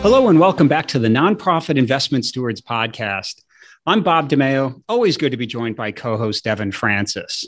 Hello, 0.00 0.28
and 0.28 0.38
welcome 0.38 0.68
back 0.68 0.86
to 0.86 1.00
the 1.00 1.08
Nonprofit 1.08 1.76
Investment 1.76 2.24
Stewards 2.24 2.60
Podcast. 2.60 3.42
I'm 3.84 4.04
Bob 4.04 4.30
DeMeo, 4.30 4.80
always 4.88 5.16
good 5.16 5.32
to 5.32 5.36
be 5.36 5.46
joined 5.46 5.74
by 5.74 5.90
co 5.90 6.16
host 6.16 6.44
Devin 6.44 6.70
Francis. 6.70 7.44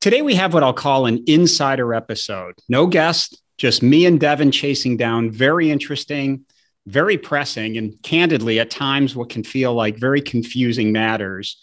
Today, 0.00 0.22
we 0.22 0.34
have 0.36 0.54
what 0.54 0.62
I'll 0.62 0.72
call 0.72 1.04
an 1.04 1.22
insider 1.26 1.92
episode. 1.92 2.54
No 2.70 2.86
guest, 2.86 3.42
just 3.58 3.82
me 3.82 4.06
and 4.06 4.18
Devin 4.18 4.52
chasing 4.52 4.96
down 4.96 5.30
very 5.30 5.70
interesting, 5.70 6.46
very 6.86 7.18
pressing, 7.18 7.76
and 7.76 8.00
candidly, 8.02 8.58
at 8.58 8.70
times, 8.70 9.14
what 9.14 9.28
can 9.28 9.44
feel 9.44 9.74
like 9.74 9.98
very 9.98 10.22
confusing 10.22 10.92
matters 10.92 11.58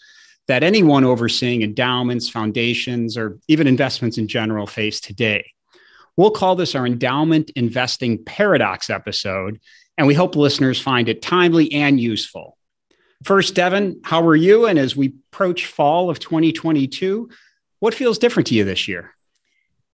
that 0.46 0.62
anyone 0.62 1.02
overseeing 1.02 1.62
endowments, 1.62 2.28
foundations, 2.28 3.16
or 3.16 3.40
even 3.48 3.66
investments 3.66 4.16
in 4.16 4.28
general 4.28 4.68
face 4.68 5.00
today. 5.00 5.44
We'll 6.16 6.30
call 6.30 6.54
this 6.54 6.76
our 6.76 6.86
endowment 6.86 7.50
investing 7.56 8.22
paradox 8.24 8.90
episode 8.90 9.58
and 9.96 10.06
we 10.06 10.14
hope 10.14 10.36
listeners 10.36 10.80
find 10.80 11.08
it 11.08 11.22
timely 11.22 11.72
and 11.72 12.00
useful. 12.00 12.56
First, 13.22 13.54
Devin, 13.54 14.00
how 14.04 14.26
are 14.26 14.36
you? 14.36 14.66
And 14.66 14.78
as 14.78 14.96
we 14.96 15.14
approach 15.32 15.66
fall 15.66 16.10
of 16.10 16.18
2022, 16.18 17.30
what 17.80 17.94
feels 17.94 18.18
different 18.18 18.48
to 18.48 18.54
you 18.54 18.64
this 18.64 18.88
year? 18.88 19.14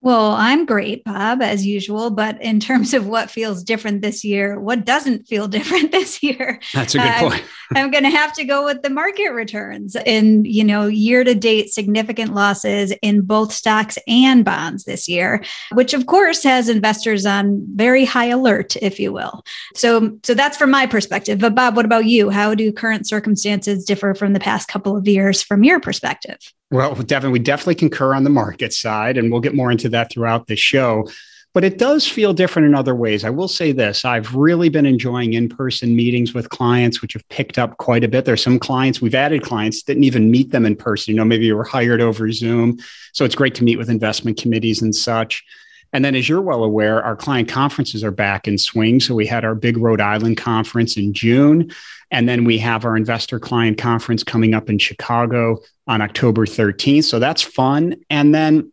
Well, 0.03 0.33
I'm 0.33 0.65
great, 0.65 1.05
Bob, 1.05 1.43
as 1.43 1.67
usual. 1.67 2.11
But 2.11 2.41
in 2.41 2.59
terms 2.59 2.95
of 2.95 3.07
what 3.07 3.31
feels 3.31 3.63
different 3.63 4.01
this 4.01 4.25
year, 4.25 4.59
what 4.59 4.87
doesn't 4.87 5.27
feel 5.29 5.47
different 5.61 5.93
this 5.93 6.23
year? 6.23 6.61
That's 6.73 6.95
a 6.95 6.99
good 6.99 7.07
uh, 7.07 7.29
point. 7.29 7.45
I'm 7.75 7.91
going 7.91 8.05
to 8.05 8.11
have 8.11 8.33
to 8.35 8.45
go 8.45 8.65
with 8.65 8.83
the 8.83 8.91
market 8.91 9.31
returns 9.31 9.97
and, 9.97 10.47
you 10.47 10.65
know, 10.65 10.87
year 10.87 11.23
to 11.23 11.35
date 11.35 11.73
significant 11.73 12.35
losses 12.35 12.93
in 13.03 13.23
both 13.23 13.53
stocks 13.53 13.99
and 14.09 14.45
bonds 14.45 14.85
this 14.85 15.07
year, 15.07 15.45
which 15.73 15.93
of 15.93 16.07
course 16.07 16.43
has 16.43 16.69
investors 16.69 17.27
on 17.27 17.63
very 17.75 18.05
high 18.05 18.27
alert, 18.27 18.77
if 18.77 18.99
you 18.99 19.13
will. 19.13 19.45
So, 19.75 20.19
so 20.23 20.35
that's 20.35 20.57
from 20.57 20.71
my 20.71 20.87
perspective. 20.87 21.39
But 21.39 21.55
Bob, 21.55 21.77
what 21.77 21.85
about 21.85 22.07
you? 22.07 22.31
How 22.31 22.55
do 22.55 22.73
current 22.73 23.07
circumstances 23.07 23.85
differ 23.85 24.15
from 24.15 24.33
the 24.33 24.41
past 24.41 24.69
couple 24.69 24.97
of 24.97 25.07
years 25.07 25.43
from 25.43 25.63
your 25.63 25.79
perspective? 25.79 26.39
Well, 26.71 26.95
Devin, 26.95 27.33
we 27.33 27.41
definitely 27.41 27.75
concur 27.75 28.15
on 28.15 28.23
the 28.23 28.31
market 28.31 28.73
side, 28.73 29.19
and 29.19 29.31
we'll 29.31 29.41
get 29.41 29.57
more 29.57 29.73
into 29.73 29.89
that 29.89 30.13
throughout 30.13 30.47
the 30.47 30.55
show. 30.55 31.09
But 31.53 31.65
it 31.65 31.79
does 31.79 32.07
feel 32.07 32.33
different 32.33 32.67
in 32.67 32.77
other 32.77 32.95
ways. 32.95 33.25
I 33.25 33.31
will 33.31 33.49
say 33.49 33.73
this 33.73 34.05
I've 34.05 34.37
really 34.37 34.69
been 34.69 34.87
enjoying 34.87 35.33
in 35.33 35.49
person 35.49 35.97
meetings 35.97 36.33
with 36.33 36.49
clients, 36.51 37.03
which 37.03 37.15
have 37.15 37.29
picked 37.29 37.59
up 37.59 37.77
quite 37.79 38.05
a 38.05 38.09
bit. 38.09 38.25
There's 38.25 38.43
some 38.43 38.61
clients, 38.61 39.01
we've 39.01 39.17
added 39.17 39.43
clients, 39.43 39.83
didn't 39.83 40.05
even 40.05 40.31
meet 40.31 40.53
them 40.53 40.65
in 40.65 40.77
person. 40.77 41.13
You 41.13 41.19
know, 41.19 41.25
maybe 41.25 41.47
you 41.47 41.57
were 41.57 41.65
hired 41.65 42.01
over 42.01 42.31
Zoom. 42.31 42.79
So 43.13 43.25
it's 43.25 43.35
great 43.35 43.57
to 43.57 43.65
meet 43.65 43.79
with 43.79 43.91
investment 43.91 44.39
committees 44.39 44.81
and 44.81 44.95
such. 44.95 45.45
And 45.93 46.05
then, 46.05 46.15
as 46.15 46.29
you're 46.29 46.41
well 46.41 46.63
aware, 46.63 47.03
our 47.03 47.17
client 47.17 47.49
conferences 47.49 48.05
are 48.05 48.13
back 48.13 48.47
in 48.47 48.57
swing. 48.59 49.01
So 49.01 49.17
we 49.17 49.27
had 49.27 49.45
our 49.45 49.57
big 49.57 49.77
Rhode 49.77 50.01
Island 50.01 50.37
conference 50.37 50.97
in 50.97 51.13
June. 51.13 51.73
And 52.13 52.29
then 52.29 52.45
we 52.45 52.59
have 52.59 52.85
our 52.85 52.97
investor 52.97 53.41
client 53.41 53.77
conference 53.77 54.23
coming 54.23 54.55
up 54.55 54.71
in 54.71 54.79
Chicago 54.79 55.59
on 55.91 56.01
October 56.01 56.47
13th. 56.47 57.05
So 57.05 57.19
that's 57.19 57.43
fun. 57.43 57.97
And 58.09 58.33
then 58.33 58.73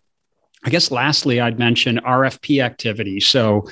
I 0.64 0.70
guess 0.70 0.92
lastly, 0.92 1.42
I'd 1.42 1.58
mention 1.58 1.98
RFP 1.98 2.64
activity. 2.64 3.20
So 3.20 3.68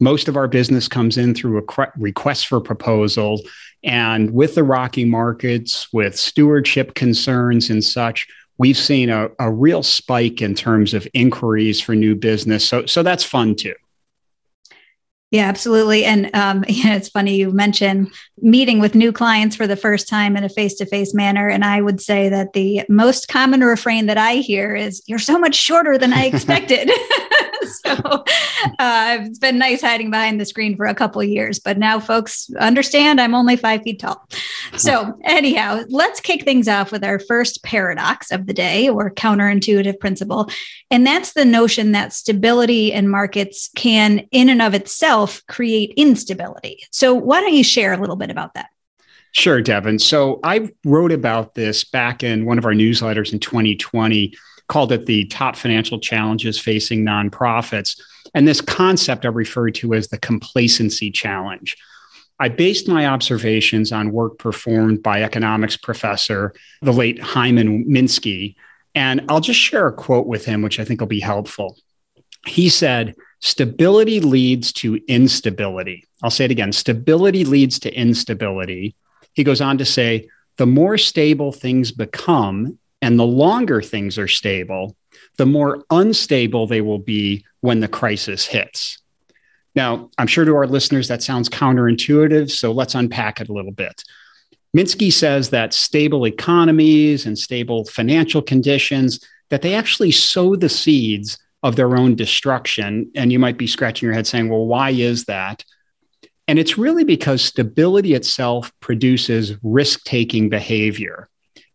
most 0.00 0.26
of 0.26 0.36
our 0.36 0.48
business 0.48 0.88
comes 0.88 1.16
in 1.16 1.32
through 1.32 1.58
a 1.58 1.86
request 1.96 2.48
for 2.48 2.60
proposal. 2.60 3.40
And 3.84 4.32
with 4.32 4.56
the 4.56 4.64
rocky 4.64 5.04
markets, 5.04 5.92
with 5.92 6.18
stewardship 6.18 6.94
concerns 6.94 7.70
and 7.70 7.84
such, 7.84 8.26
we've 8.58 8.76
seen 8.76 9.10
a, 9.10 9.28
a 9.38 9.50
real 9.52 9.84
spike 9.84 10.42
in 10.42 10.56
terms 10.56 10.92
of 10.92 11.06
inquiries 11.14 11.80
for 11.80 11.94
new 11.94 12.16
business. 12.16 12.66
So, 12.66 12.86
so 12.86 13.04
that's 13.04 13.22
fun 13.22 13.54
too. 13.54 13.74
Yeah, 15.32 15.48
absolutely. 15.48 16.04
And 16.04 16.30
um, 16.36 16.62
yeah, 16.68 16.94
it's 16.94 17.08
funny 17.08 17.36
you 17.36 17.50
mentioned 17.50 18.12
meeting 18.40 18.78
with 18.78 18.94
new 18.94 19.12
clients 19.12 19.56
for 19.56 19.66
the 19.66 19.76
first 19.76 20.06
time 20.06 20.36
in 20.36 20.44
a 20.44 20.48
face 20.48 20.74
to 20.74 20.86
face 20.86 21.14
manner. 21.14 21.48
And 21.48 21.64
I 21.64 21.80
would 21.80 22.00
say 22.00 22.28
that 22.28 22.52
the 22.52 22.82
most 22.88 23.28
common 23.28 23.62
refrain 23.62 24.06
that 24.06 24.18
I 24.18 24.36
hear 24.36 24.76
is, 24.76 25.02
You're 25.06 25.18
so 25.18 25.38
much 25.38 25.54
shorter 25.56 25.98
than 25.98 26.12
I 26.12 26.26
expected. 26.26 26.90
so 27.84 28.24
uh, 28.78 29.18
it's 29.20 29.38
been 29.38 29.58
nice 29.58 29.80
hiding 29.80 30.10
behind 30.10 30.40
the 30.40 30.44
screen 30.44 30.76
for 30.76 30.86
a 30.86 30.94
couple 30.94 31.22
years, 31.22 31.58
but 31.58 31.78
now 31.78 32.00
folks 32.00 32.50
understand 32.58 33.20
I'm 33.20 33.34
only 33.34 33.56
five 33.56 33.82
feet 33.82 34.00
tall. 34.00 34.26
So, 34.76 35.18
anyhow, 35.24 35.84
let's 35.88 36.20
kick 36.20 36.44
things 36.44 36.68
off 36.68 36.92
with 36.92 37.04
our 37.04 37.18
first 37.18 37.62
paradox 37.62 38.30
of 38.30 38.46
the 38.46 38.54
day 38.54 38.88
or 38.88 39.10
counterintuitive 39.10 39.98
principle. 40.00 40.48
And 40.90 41.06
that's 41.06 41.32
the 41.32 41.44
notion 41.44 41.92
that 41.92 42.12
stability 42.12 42.92
in 42.92 43.08
markets 43.08 43.70
can, 43.76 44.20
in 44.30 44.48
and 44.48 44.62
of 44.62 44.74
itself, 44.74 45.42
create 45.46 45.92
instability. 45.96 46.84
So, 46.90 47.14
why 47.14 47.40
don't 47.40 47.54
you 47.54 47.64
share 47.64 47.92
a 47.92 47.98
little 47.98 48.16
bit 48.16 48.30
about 48.30 48.54
that? 48.54 48.70
Sure, 49.32 49.62
Devin. 49.62 49.98
So 49.98 50.40
I 50.44 50.70
wrote 50.84 51.10
about 51.10 51.54
this 51.54 51.84
back 51.84 52.22
in 52.22 52.44
one 52.44 52.58
of 52.58 52.66
our 52.66 52.72
newsletters 52.72 53.32
in 53.32 53.38
2020 53.38 54.34
called 54.72 54.90
it 54.90 55.04
the 55.04 55.26
top 55.26 55.54
financial 55.54 56.00
challenges 56.00 56.58
facing 56.58 57.04
nonprofits. 57.04 58.00
And 58.32 58.48
this 58.48 58.62
concept 58.62 59.26
I 59.26 59.28
referred 59.28 59.74
to 59.76 59.92
as 59.92 60.08
the 60.08 60.16
complacency 60.16 61.10
challenge. 61.10 61.76
I 62.40 62.48
based 62.48 62.88
my 62.88 63.06
observations 63.06 63.92
on 63.92 64.12
work 64.12 64.38
performed 64.38 65.02
by 65.02 65.22
economics 65.22 65.76
professor, 65.76 66.54
the 66.80 66.92
late 66.94 67.20
Hyman 67.20 67.84
Minsky. 67.84 68.54
And 68.94 69.20
I'll 69.28 69.40
just 69.40 69.60
share 69.60 69.88
a 69.88 69.92
quote 69.92 70.26
with 70.26 70.46
him, 70.46 70.62
which 70.62 70.80
I 70.80 70.86
think 70.86 71.00
will 71.00 71.06
be 71.06 71.20
helpful. 71.20 71.76
He 72.46 72.70
said, 72.70 73.14
Stability 73.40 74.20
leads 74.20 74.72
to 74.74 74.98
instability. 75.06 76.06
I'll 76.22 76.30
say 76.30 76.46
it 76.46 76.50
again 76.50 76.72
stability 76.72 77.44
leads 77.44 77.78
to 77.80 77.92
instability. 77.92 78.94
He 79.34 79.44
goes 79.44 79.60
on 79.60 79.76
to 79.76 79.84
say, 79.84 80.30
the 80.56 80.66
more 80.66 80.96
stable 80.96 81.52
things 81.52 81.92
become 81.92 82.78
and 83.02 83.18
the 83.18 83.26
longer 83.26 83.82
things 83.82 84.16
are 84.16 84.28
stable, 84.28 84.96
the 85.36 85.44
more 85.44 85.84
unstable 85.90 86.66
they 86.66 86.80
will 86.80 87.00
be 87.00 87.44
when 87.60 87.80
the 87.80 87.88
crisis 87.88 88.46
hits. 88.46 88.98
Now, 89.74 90.10
I'm 90.18 90.26
sure 90.26 90.44
to 90.44 90.54
our 90.54 90.66
listeners 90.66 91.08
that 91.08 91.22
sounds 91.22 91.48
counterintuitive, 91.48 92.50
so 92.50 92.72
let's 92.72 92.94
unpack 92.94 93.40
it 93.40 93.48
a 93.48 93.52
little 93.52 93.72
bit. 93.72 94.04
Minsky 94.76 95.12
says 95.12 95.50
that 95.50 95.74
stable 95.74 96.26
economies 96.26 97.26
and 97.26 97.38
stable 97.38 97.84
financial 97.86 98.40
conditions 98.40 99.20
that 99.50 99.62
they 99.62 99.74
actually 99.74 100.12
sow 100.12 100.56
the 100.56 100.68
seeds 100.68 101.38
of 101.62 101.76
their 101.76 101.96
own 101.96 102.14
destruction 102.14 103.10
and 103.14 103.32
you 103.32 103.38
might 103.38 103.58
be 103.58 103.66
scratching 103.66 104.06
your 104.06 104.14
head 104.14 104.26
saying, 104.26 104.48
"Well, 104.48 104.66
why 104.66 104.90
is 104.90 105.26
that?" 105.26 105.64
And 106.48 106.58
it's 106.58 106.78
really 106.78 107.04
because 107.04 107.42
stability 107.42 108.14
itself 108.14 108.72
produces 108.80 109.54
risk-taking 109.62 110.48
behavior 110.48 111.28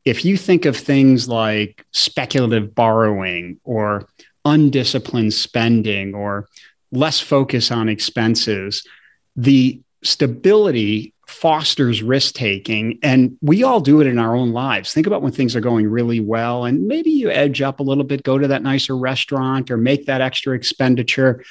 if 0.07 0.23
you 0.23 0.37
think 0.37 0.65
of 0.65 0.77
things 0.77 1.27
like 1.27 1.85
speculative 1.91 2.73
borrowing 2.73 3.59
or 3.65 4.07
undisciplined 4.45 5.33
spending 5.33 6.15
or 6.15 6.47
less 6.93 7.19
focus 7.19 7.71
on 7.71 7.89
expenses, 7.89 8.87
the 9.35 9.81
stability 10.03 11.13
fosters 11.27 12.01
risk 12.01 12.35
taking. 12.35 12.99
And 13.03 13.37
we 13.41 13.63
all 13.63 13.81
do 13.81 13.99
it 13.99 14.07
in 14.07 14.17
our 14.17 14.33
own 14.33 14.53
lives. 14.53 14.93
Think 14.93 15.07
about 15.07 15.21
when 15.21 15.33
things 15.33 15.57
are 15.57 15.61
going 15.61 15.89
really 15.89 16.21
well, 16.21 16.63
and 16.63 16.87
maybe 16.87 17.09
you 17.09 17.29
edge 17.29 17.61
up 17.61 17.81
a 17.81 17.83
little 17.83 18.05
bit, 18.05 18.23
go 18.23 18.37
to 18.37 18.47
that 18.47 18.63
nicer 18.63 18.95
restaurant 18.95 19.69
or 19.69 19.75
make 19.75 20.05
that 20.05 20.21
extra 20.21 20.55
expenditure. 20.55 21.43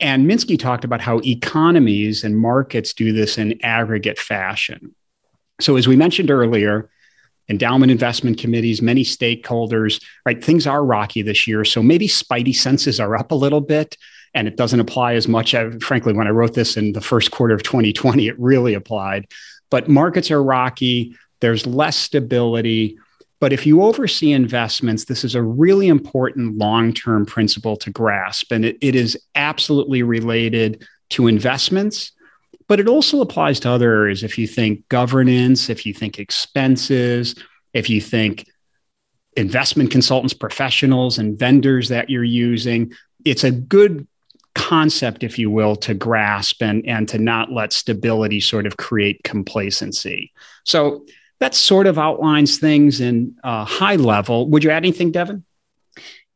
And 0.00 0.28
Minsky 0.28 0.58
talked 0.58 0.84
about 0.84 1.00
how 1.00 1.20
economies 1.20 2.24
and 2.24 2.36
markets 2.36 2.92
do 2.92 3.12
this 3.12 3.38
in 3.38 3.64
aggregate 3.64 4.18
fashion. 4.18 4.96
So, 5.60 5.76
as 5.76 5.86
we 5.86 5.94
mentioned 5.94 6.32
earlier, 6.32 6.90
endowment 7.48 7.92
investment 7.92 8.38
committees, 8.38 8.80
many 8.80 9.04
stakeholders, 9.04 10.02
right? 10.24 10.42
Things 10.42 10.66
are 10.66 10.84
rocky 10.84 11.22
this 11.22 11.46
year. 11.46 11.64
So 11.64 11.82
maybe 11.82 12.08
spidey 12.08 12.54
senses 12.54 13.00
are 13.00 13.16
up 13.16 13.32
a 13.32 13.36
little 13.36 13.60
bit 13.60 13.96
and 14.34 14.48
it 14.48 14.56
doesn't 14.56 14.80
apply 14.80 15.14
as 15.14 15.28
much. 15.28 15.54
As, 15.54 15.82
frankly, 15.82 16.12
when 16.12 16.26
I 16.26 16.30
wrote 16.30 16.54
this 16.54 16.76
in 16.76 16.92
the 16.92 17.00
first 17.00 17.30
quarter 17.30 17.54
of 17.54 17.62
2020, 17.62 18.28
it 18.28 18.38
really 18.38 18.74
applied. 18.74 19.26
But 19.70 19.88
markets 19.88 20.30
are 20.30 20.42
rocky, 20.42 21.16
there's 21.40 21.66
less 21.66 21.96
stability. 21.96 22.98
But 23.40 23.52
if 23.52 23.66
you 23.66 23.82
oversee 23.82 24.32
investments, 24.32 25.04
this 25.04 25.24
is 25.24 25.34
a 25.34 25.42
really 25.42 25.88
important 25.88 26.56
long 26.56 26.92
term 26.92 27.26
principle 27.26 27.76
to 27.78 27.90
grasp. 27.90 28.52
And 28.52 28.64
it, 28.64 28.78
it 28.80 28.94
is 28.94 29.18
absolutely 29.34 30.02
related 30.02 30.86
to 31.10 31.26
investments, 31.26 32.12
but 32.66 32.80
it 32.80 32.88
also 32.88 33.20
applies 33.20 33.60
to 33.60 33.70
other 33.70 33.92
areas. 33.92 34.22
If 34.22 34.38
you 34.38 34.46
think 34.46 34.88
governance, 34.88 35.68
if 35.68 35.84
you 35.86 35.94
think 35.94 36.18
expenses, 36.18 37.34
if 37.72 37.90
you 37.90 38.00
think 38.00 38.46
investment 39.36 39.90
consultants, 39.90 40.34
professionals, 40.34 41.18
and 41.18 41.38
vendors 41.38 41.88
that 41.88 42.08
you're 42.08 42.24
using, 42.24 42.92
it's 43.24 43.44
a 43.44 43.50
good 43.50 44.06
concept, 44.54 45.24
if 45.24 45.38
you 45.38 45.50
will, 45.50 45.76
to 45.76 45.94
grasp 45.94 46.62
and, 46.62 46.86
and 46.86 47.08
to 47.08 47.18
not 47.18 47.50
let 47.50 47.72
stability 47.72 48.40
sort 48.40 48.66
of 48.66 48.76
create 48.76 49.22
complacency. 49.24 50.32
So 50.64 51.04
that 51.40 51.54
sort 51.54 51.86
of 51.86 51.98
outlines 51.98 52.58
things 52.58 53.00
in 53.00 53.36
a 53.42 53.64
high 53.64 53.96
level. 53.96 54.48
Would 54.50 54.64
you 54.64 54.70
add 54.70 54.84
anything, 54.84 55.10
Devin? 55.10 55.44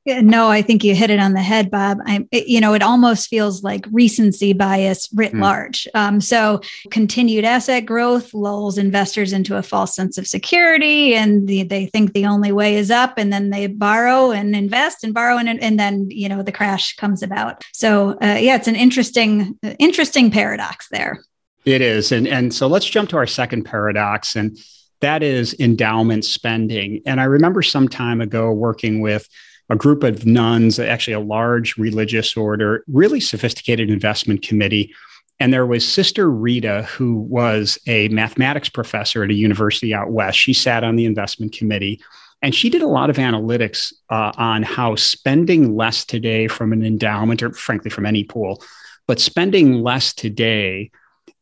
No, 0.08 0.48
I 0.48 0.62
think 0.62 0.82
you 0.84 0.94
hit 0.94 1.10
it 1.10 1.20
on 1.20 1.32
the 1.32 1.42
head, 1.42 1.70
Bob. 1.70 1.98
I, 2.06 2.26
you 2.32 2.60
know, 2.60 2.74
it 2.74 2.82
almost 2.82 3.28
feels 3.28 3.62
like 3.62 3.86
recency 3.92 4.52
bias 4.52 5.08
writ 5.14 5.32
mm. 5.32 5.40
large. 5.40 5.86
Um, 5.94 6.20
so, 6.20 6.60
continued 6.90 7.44
asset 7.44 7.86
growth 7.86 8.34
lulls 8.34 8.78
investors 8.78 9.32
into 9.32 9.56
a 9.56 9.62
false 9.62 9.94
sense 9.94 10.18
of 10.18 10.26
security, 10.26 11.14
and 11.14 11.46
the, 11.46 11.62
they 11.62 11.86
think 11.86 12.12
the 12.12 12.26
only 12.26 12.52
way 12.52 12.76
is 12.76 12.90
up, 12.90 13.18
and 13.18 13.32
then 13.32 13.50
they 13.50 13.66
borrow 13.66 14.30
and 14.30 14.56
invest 14.56 15.04
and 15.04 15.14
borrow, 15.14 15.36
and 15.36 15.62
and 15.62 15.78
then 15.78 16.10
you 16.10 16.28
know 16.28 16.42
the 16.42 16.52
crash 16.52 16.96
comes 16.96 17.22
about. 17.22 17.62
So, 17.72 18.12
uh, 18.22 18.38
yeah, 18.40 18.56
it's 18.56 18.68
an 18.68 18.76
interesting, 18.76 19.58
interesting 19.78 20.30
paradox 20.30 20.88
there. 20.90 21.22
It 21.64 21.82
is, 21.82 22.12
and 22.12 22.26
and 22.26 22.52
so 22.54 22.66
let's 22.66 22.86
jump 22.86 23.10
to 23.10 23.16
our 23.16 23.26
second 23.26 23.64
paradox, 23.64 24.36
and 24.36 24.58
that 25.00 25.22
is 25.22 25.54
endowment 25.60 26.24
spending. 26.24 27.02
And 27.06 27.20
I 27.20 27.24
remember 27.24 27.62
some 27.62 27.88
time 27.88 28.20
ago 28.20 28.52
working 28.52 29.00
with 29.00 29.28
a 29.70 29.76
group 29.76 30.02
of 30.02 30.26
nuns, 30.26 30.78
actually 30.78 31.14
a 31.14 31.20
large 31.20 31.76
religious 31.76 32.36
order, 32.36 32.84
really 32.88 33.20
sophisticated 33.20 33.90
investment 33.90 34.42
committee. 34.42 34.94
And 35.40 35.52
there 35.52 35.66
was 35.66 35.86
Sister 35.86 36.30
Rita, 36.30 36.82
who 36.82 37.16
was 37.16 37.78
a 37.86 38.08
mathematics 38.08 38.68
professor 38.68 39.22
at 39.22 39.30
a 39.30 39.34
university 39.34 39.94
out 39.94 40.10
west. 40.10 40.38
She 40.38 40.52
sat 40.52 40.84
on 40.84 40.96
the 40.96 41.04
investment 41.04 41.52
committee 41.52 42.00
and 42.42 42.54
she 42.54 42.70
did 42.70 42.82
a 42.82 42.88
lot 42.88 43.10
of 43.10 43.16
analytics 43.16 43.92
uh, 44.10 44.32
on 44.36 44.62
how 44.62 44.94
spending 44.94 45.76
less 45.76 46.04
today 46.04 46.46
from 46.48 46.72
an 46.72 46.84
endowment, 46.84 47.42
or 47.42 47.52
frankly, 47.52 47.90
from 47.90 48.06
any 48.06 48.24
pool, 48.24 48.62
but 49.06 49.20
spending 49.20 49.82
less 49.82 50.12
today 50.12 50.90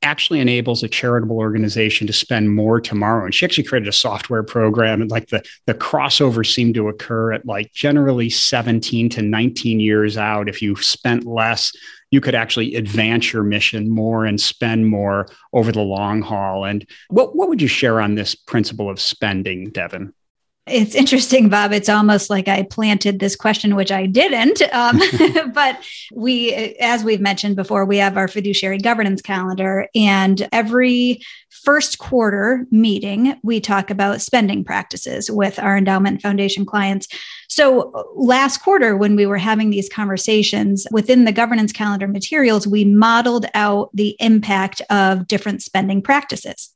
actually 0.07 0.41
enables 0.41 0.83
a 0.83 0.89
charitable 0.89 1.37
organization 1.37 2.07
to 2.07 2.13
spend 2.13 2.55
more 2.55 2.81
tomorrow. 2.81 3.27
And 3.27 3.35
she 3.35 3.45
actually 3.45 3.65
created 3.65 3.89
a 3.89 3.93
software 3.93 4.43
program, 4.43 5.03
and 5.03 5.11
like 5.11 5.29
the 5.29 5.45
the 5.67 5.75
crossover 5.75 6.47
seemed 6.47 6.75
to 6.77 6.89
occur 6.89 7.33
at 7.33 7.45
like 7.45 7.73
generally 7.73 8.31
17 8.31 9.11
to 9.11 9.23
19 9.23 9.81
years 9.81 10.17
out. 10.17 10.49
If 10.49 10.63
you 10.63 10.77
spent 10.77 11.27
less, 11.27 11.73
you 12.11 12.21
could 12.21 12.35
actually 12.35 12.77
advance 12.77 13.33
your 13.33 13.43
mission 13.43 13.91
more 13.91 14.25
and 14.25 14.41
spend 14.41 14.87
more 14.87 15.29
over 15.53 15.73
the 15.73 15.83
long 15.83 16.23
haul. 16.23 16.65
And 16.65 16.89
what 17.09 17.37
what 17.37 17.49
would 17.49 17.61
you 17.61 17.69
share 17.69 18.01
on 18.01 18.15
this 18.15 18.35
principle 18.35 18.89
of 18.89 19.01
spending, 19.01 19.71
Devin? 19.71 20.15
It's 20.69 20.97
interesting, 20.97 21.49
Bob. 21.49 21.73
It's 21.73 21.89
almost 21.89 22.29
like 22.29 22.49
I 22.49 22.65
planted 22.65 23.21
this 23.21 23.37
question, 23.37 23.77
which 23.77 23.93
I 23.93 24.07
didn't. 24.07 24.63
Um, 24.73 25.01
but 25.55 25.81
we, 26.13 26.53
as 26.81 27.05
we've 27.05 27.21
mentioned 27.21 27.55
before, 27.55 27.85
we 27.85 27.99
have 27.99 28.17
our 28.17 28.27
fiduciary 28.27 28.79
governance 28.79 29.23
calendar, 29.23 29.89
and 29.95 30.49
every 30.51 31.21
first 31.51 31.99
quarter 31.99 32.67
meeting, 32.71 33.39
we 33.45 33.61
talk 33.61 33.91
about 33.91 34.21
spending 34.21 34.65
practices 34.65 35.31
with 35.31 35.59
our 35.61 35.77
endowment 35.77 36.21
foundation 36.21 36.67
clients. 36.67 37.07
So 37.57 38.13
last 38.15 38.59
quarter, 38.59 38.99
when 38.99 39.17
we 39.17 39.25
were 39.25 39.39
having 39.39 39.71
these 39.71 39.89
conversations 39.89 40.87
within 40.91 41.25
the 41.25 41.33
governance 41.33 41.73
calendar 41.73 42.07
materials, 42.07 42.67
we 42.67 42.85
modeled 42.85 43.47
out 43.55 43.89
the 43.95 44.15
impact 44.21 44.83
of 44.91 45.27
different 45.27 45.63
spending 45.63 46.03
practices. 46.03 46.75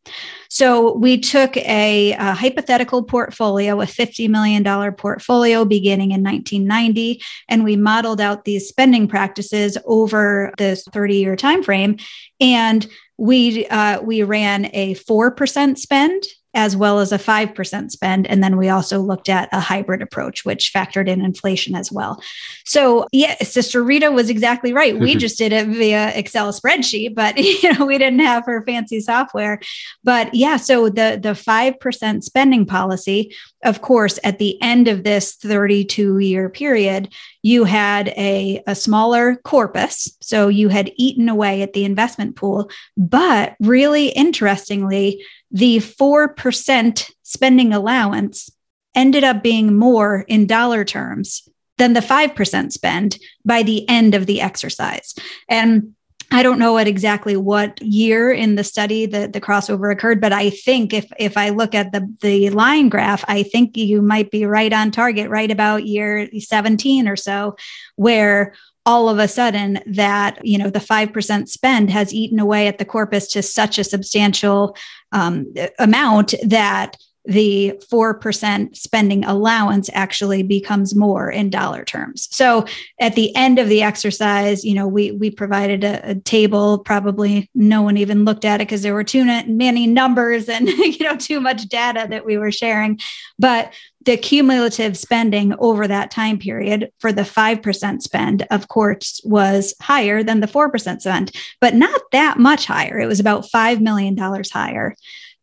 So 0.48 0.96
we 0.96 1.18
took 1.20 1.54
a, 1.58 2.12
a 2.12 2.32
hypothetical 2.32 3.02
portfolio, 3.02 3.82
a 3.82 3.84
$50 3.84 4.30
million 4.30 4.94
portfolio 4.94 5.66
beginning 5.66 6.12
in 6.12 6.22
1990, 6.22 7.20
and 7.50 7.62
we 7.62 7.76
modeled 7.76 8.22
out 8.22 8.46
these 8.46 8.66
spending 8.66 9.06
practices 9.06 9.76
over 9.84 10.50
this 10.56 10.82
30 10.90 11.14
year 11.14 11.36
time 11.36 11.62
frame. 11.62 11.98
And 12.40 12.86
we 13.18 13.66
uh, 13.66 14.00
we 14.00 14.22
ran 14.22 14.70
a 14.72 14.94
4% 14.94 15.76
spend 15.76 16.24
as 16.54 16.76
well 16.76 16.98
as 16.98 17.12
a 17.12 17.18
5% 17.18 17.90
spend. 17.90 18.26
And 18.26 18.42
then 18.42 18.56
we 18.56 18.68
also 18.68 18.98
looked 18.98 19.28
at 19.28 19.48
a 19.52 19.60
hybrid 19.60 20.02
approach, 20.02 20.44
which 20.44 20.72
factored 20.72 21.08
in 21.08 21.24
inflation 21.24 21.76
as 21.76 21.92
well. 21.92 22.20
So, 22.64 23.06
yeah, 23.12 23.36
Sister 23.36 23.82
Rita 23.84 24.10
was 24.10 24.30
exactly 24.30 24.72
right. 24.72 24.98
We 24.98 25.14
just 25.16 25.38
did 25.38 25.52
it 25.52 25.68
via 25.68 26.12
Excel 26.14 26.52
spreadsheet, 26.52 27.14
but 27.14 27.36
you 27.62 27.72
know, 27.72 27.86
we 27.86 27.98
didn't 27.98 28.20
have 28.20 28.44
her 28.46 28.64
fancy 28.64 29.00
software. 29.00 29.60
But 30.02 30.34
yeah, 30.34 30.56
so 30.56 30.88
the 30.88 31.18
the 31.22 31.30
5% 31.30 32.22
spending 32.22 32.66
policy, 32.66 33.34
of 33.64 33.80
course, 33.82 34.18
at 34.24 34.38
the 34.38 34.60
end 34.62 34.88
of 34.88 35.04
this 35.04 35.34
32 35.36 36.18
year 36.18 36.48
period, 36.48 37.12
you 37.42 37.64
had 37.64 38.08
a, 38.08 38.62
a 38.66 38.74
smaller 38.74 39.36
corpus. 39.36 40.16
So 40.20 40.48
you 40.48 40.68
had 40.68 40.92
eaten 40.96 41.28
away 41.28 41.62
at 41.62 41.72
the 41.72 41.84
investment 41.84 42.36
pool. 42.36 42.70
But 42.96 43.56
really 43.60 44.08
interestingly, 44.08 45.24
the 45.50 45.78
4% 45.78 47.10
spending 47.22 47.72
allowance 47.72 48.50
ended 48.94 49.24
up 49.24 49.42
being 49.42 49.76
more 49.76 50.24
in 50.28 50.46
dollar 50.46 50.84
terms 50.84 51.48
than 51.78 51.92
the 51.92 52.00
5% 52.00 52.72
spend 52.72 53.18
by 53.44 53.62
the 53.62 53.88
end 53.88 54.14
of 54.14 54.26
the 54.26 54.40
exercise. 54.40 55.14
And 55.48 55.94
I 56.32 56.42
don't 56.44 56.60
know 56.60 56.78
at 56.78 56.86
exactly 56.86 57.36
what 57.36 57.80
year 57.82 58.30
in 58.30 58.54
the 58.54 58.62
study 58.62 59.06
that 59.06 59.32
the 59.32 59.40
crossover 59.40 59.92
occurred, 59.92 60.20
but 60.20 60.32
I 60.32 60.50
think 60.50 60.92
if 60.92 61.10
if 61.18 61.36
I 61.36 61.48
look 61.48 61.74
at 61.74 61.90
the 61.90 62.08
the 62.20 62.50
line 62.50 62.88
graph, 62.88 63.24
I 63.26 63.42
think 63.42 63.76
you 63.76 64.00
might 64.00 64.30
be 64.30 64.44
right 64.44 64.72
on 64.72 64.92
target, 64.92 65.28
right 65.28 65.50
about 65.50 65.86
year 65.86 66.28
17 66.38 67.08
or 67.08 67.16
so, 67.16 67.56
where 67.96 68.54
all 68.86 69.08
of 69.08 69.18
a 69.18 69.28
sudden 69.28 69.80
that 69.86 70.38
you 70.42 70.58
know 70.58 70.70
the 70.70 70.78
5% 70.78 71.48
spend 71.48 71.90
has 71.90 72.14
eaten 72.14 72.38
away 72.38 72.66
at 72.66 72.78
the 72.78 72.84
corpus 72.84 73.26
to 73.28 73.42
such 73.42 73.78
a 73.78 73.84
substantial 73.84 74.76
um, 75.12 75.52
amount 75.78 76.34
that 76.42 76.96
the 77.26 77.74
4% 77.92 78.74
spending 78.74 79.24
allowance 79.24 79.90
actually 79.92 80.42
becomes 80.42 80.96
more 80.96 81.30
in 81.30 81.50
dollar 81.50 81.84
terms. 81.84 82.28
So 82.30 82.64
at 82.98 83.14
the 83.14 83.34
end 83.36 83.58
of 83.58 83.68
the 83.68 83.82
exercise, 83.82 84.64
you 84.64 84.74
know, 84.74 84.88
we 84.88 85.12
we 85.12 85.30
provided 85.30 85.84
a, 85.84 86.10
a 86.10 86.14
table, 86.14 86.78
probably 86.78 87.50
no 87.54 87.82
one 87.82 87.98
even 87.98 88.24
looked 88.24 88.46
at 88.46 88.60
it 88.60 88.66
because 88.66 88.82
there 88.82 88.94
were 88.94 89.04
too 89.04 89.24
many 89.24 89.86
numbers 89.86 90.48
and 90.48 90.68
you 90.68 91.04
know 91.04 91.16
too 91.16 91.40
much 91.40 91.68
data 91.68 92.06
that 92.08 92.24
we 92.24 92.38
were 92.38 92.52
sharing. 92.52 92.98
But 93.38 93.72
the 94.04 94.16
cumulative 94.16 94.96
spending 94.96 95.54
over 95.58 95.86
that 95.86 96.10
time 96.10 96.38
period 96.38 96.90
for 96.98 97.12
the 97.12 97.22
5% 97.22 98.02
spend, 98.02 98.46
of 98.50 98.68
course, 98.68 99.20
was 99.24 99.74
higher 99.80 100.22
than 100.22 100.40
the 100.40 100.46
4% 100.46 101.00
spend, 101.00 101.32
but 101.60 101.74
not 101.74 102.00
that 102.12 102.38
much 102.38 102.66
higher. 102.66 102.98
It 102.98 103.06
was 103.06 103.20
about 103.20 103.44
$5 103.44 103.80
million 103.80 104.16
higher. 104.16 104.94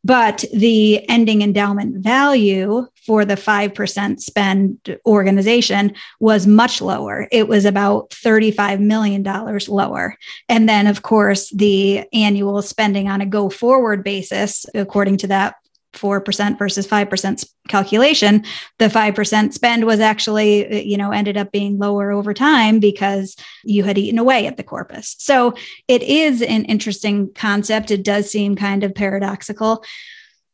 But 0.04 0.46
the 0.54 1.08
ending 1.10 1.42
endowment 1.42 2.02
value 2.02 2.88
for 3.06 3.26
the 3.26 3.36
5% 3.36 4.20
spend 4.22 5.00
organization 5.06 5.94
was 6.22 6.48
much 6.48 6.82
lower. 6.82 7.28
It 7.30 7.50
was 7.50 7.66
about 7.66 8.12
$35 8.12 8.80
million 8.80 9.24
lower. 9.68 10.16
And 10.48 10.70
then, 10.70 10.88
of 10.88 11.02
course, 11.02 11.50
the 11.50 12.06
annual 12.14 12.62
spending 12.62 13.10
on 13.10 13.20
a 13.20 13.26
go 13.26 13.50
forward 13.50 14.04
basis, 14.04 14.66
according 14.74 15.18
to 15.18 15.28
that 15.28 15.56
4% 15.98 16.58
versus 16.58 16.88
5% 16.88 17.50
calculation 17.68 18.46
the 18.80 18.88
5% 18.88 19.54
spend 19.54 19.86
was 19.86 20.00
actually 20.00 20.86
you 20.86 20.98
know 20.98 21.12
ended 21.12 21.38
up 21.38 21.52
being 21.52 21.78
lower 21.78 22.12
over 22.12 22.34
time 22.34 22.80
because 22.80 23.36
you 23.64 23.84
had 23.84 23.98
eaten 23.98 24.20
away 24.20 24.48
at 24.48 24.58
the 24.58 24.64
corpus. 24.64 25.16
So 25.20 25.56
it 25.88 26.04
is 26.04 26.42
an 26.42 26.66
interesting 26.66 27.34
concept. 27.34 27.92
It 27.92 28.04
does 28.04 28.30
seem 28.30 28.56
kind 28.56 28.84
of 28.84 28.96
paradoxical. 28.96 29.84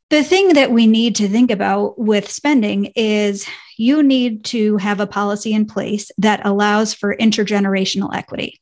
The 0.10 0.24
thing 0.24 0.54
that 0.54 0.72
we 0.72 0.88
need 0.88 1.16
to 1.16 1.28
think 1.28 1.52
about 1.52 1.98
with 1.98 2.30
spending 2.30 2.86
is 2.96 3.48
you 3.78 4.04
need 4.04 4.46
to 4.46 4.78
have 4.78 5.00
a 5.00 5.08
policy 5.08 5.54
in 5.54 5.66
place 5.66 6.12
that 6.18 6.46
allows 6.46 6.94
for 6.94 7.16
intergenerational 7.16 8.14
equity 8.14 8.60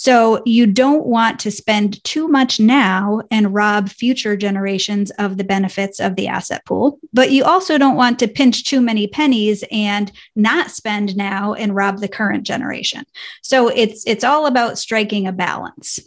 so 0.00 0.40
you 0.46 0.64
don't 0.64 1.06
want 1.06 1.40
to 1.40 1.50
spend 1.50 2.02
too 2.04 2.28
much 2.28 2.60
now 2.60 3.20
and 3.32 3.52
rob 3.52 3.88
future 3.88 4.36
generations 4.36 5.10
of 5.18 5.38
the 5.38 5.42
benefits 5.42 5.98
of 5.98 6.14
the 6.14 6.28
asset 6.28 6.64
pool. 6.64 7.00
But 7.12 7.32
you 7.32 7.42
also 7.42 7.78
don't 7.78 7.96
want 7.96 8.20
to 8.20 8.28
pinch 8.28 8.62
too 8.62 8.80
many 8.80 9.08
pennies 9.08 9.64
and 9.72 10.12
not 10.36 10.70
spend 10.70 11.16
now 11.16 11.52
and 11.54 11.74
rob 11.74 11.98
the 11.98 12.06
current 12.06 12.44
generation. 12.44 13.06
So 13.42 13.66
it's 13.66 14.06
it's 14.06 14.22
all 14.22 14.46
about 14.46 14.78
striking 14.78 15.26
a 15.26 15.32
balance. 15.32 15.98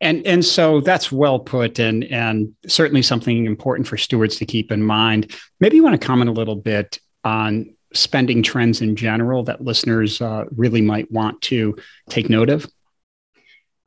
And 0.00 0.26
and 0.26 0.42
so 0.42 0.80
that's 0.80 1.12
well 1.12 1.38
put 1.38 1.78
and 1.78 2.04
and 2.04 2.54
certainly 2.66 3.02
something 3.02 3.44
important 3.44 3.88
for 3.88 3.98
stewards 3.98 4.36
to 4.36 4.46
keep 4.46 4.72
in 4.72 4.82
mind. 4.82 5.36
Maybe 5.60 5.76
you 5.76 5.82
want 5.82 6.00
to 6.00 6.06
comment 6.06 6.30
a 6.30 6.32
little 6.32 6.56
bit 6.56 6.98
on 7.24 7.73
spending 7.94 8.42
trends 8.42 8.80
in 8.80 8.96
general 8.96 9.42
that 9.44 9.62
listeners 9.62 10.20
uh, 10.20 10.44
really 10.56 10.82
might 10.82 11.10
want 11.10 11.40
to 11.42 11.76
take 12.08 12.28
note 12.28 12.50
of? 12.50 12.66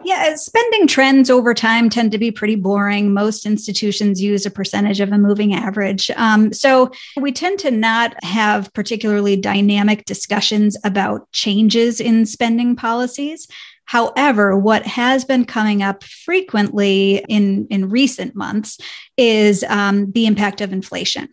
Yeah, 0.03 0.35
spending 0.35 0.87
trends 0.87 1.29
over 1.29 1.53
time 1.53 1.89
tend 1.89 2.11
to 2.11 2.19
be 2.19 2.31
pretty 2.31 2.55
boring. 2.55 3.13
Most 3.13 3.45
institutions 3.45 4.21
use 4.21 4.45
a 4.45 4.51
percentage 4.51 4.99
of 4.99 5.11
a 5.11 5.17
moving 5.17 5.55
average. 5.55 6.11
Um, 6.11 6.53
so 6.53 6.91
we 7.19 7.31
tend 7.31 7.59
to 7.59 7.71
not 7.71 8.15
have 8.23 8.71
particularly 8.73 9.35
dynamic 9.35 10.05
discussions 10.05 10.77
about 10.83 11.29
changes 11.31 11.99
in 11.99 12.27
spending 12.27 12.75
policies. 12.75 13.47
However, 13.85 14.55
what 14.57 14.85
has 14.85 15.25
been 15.25 15.45
coming 15.45 15.81
up 15.81 16.03
frequently 16.03 17.23
in, 17.27 17.67
in 17.69 17.89
recent 17.89 18.35
months 18.35 18.77
is 19.17 19.63
um, 19.63 20.11
the 20.11 20.27
impact 20.27 20.61
of 20.61 20.73
inflation 20.73 21.29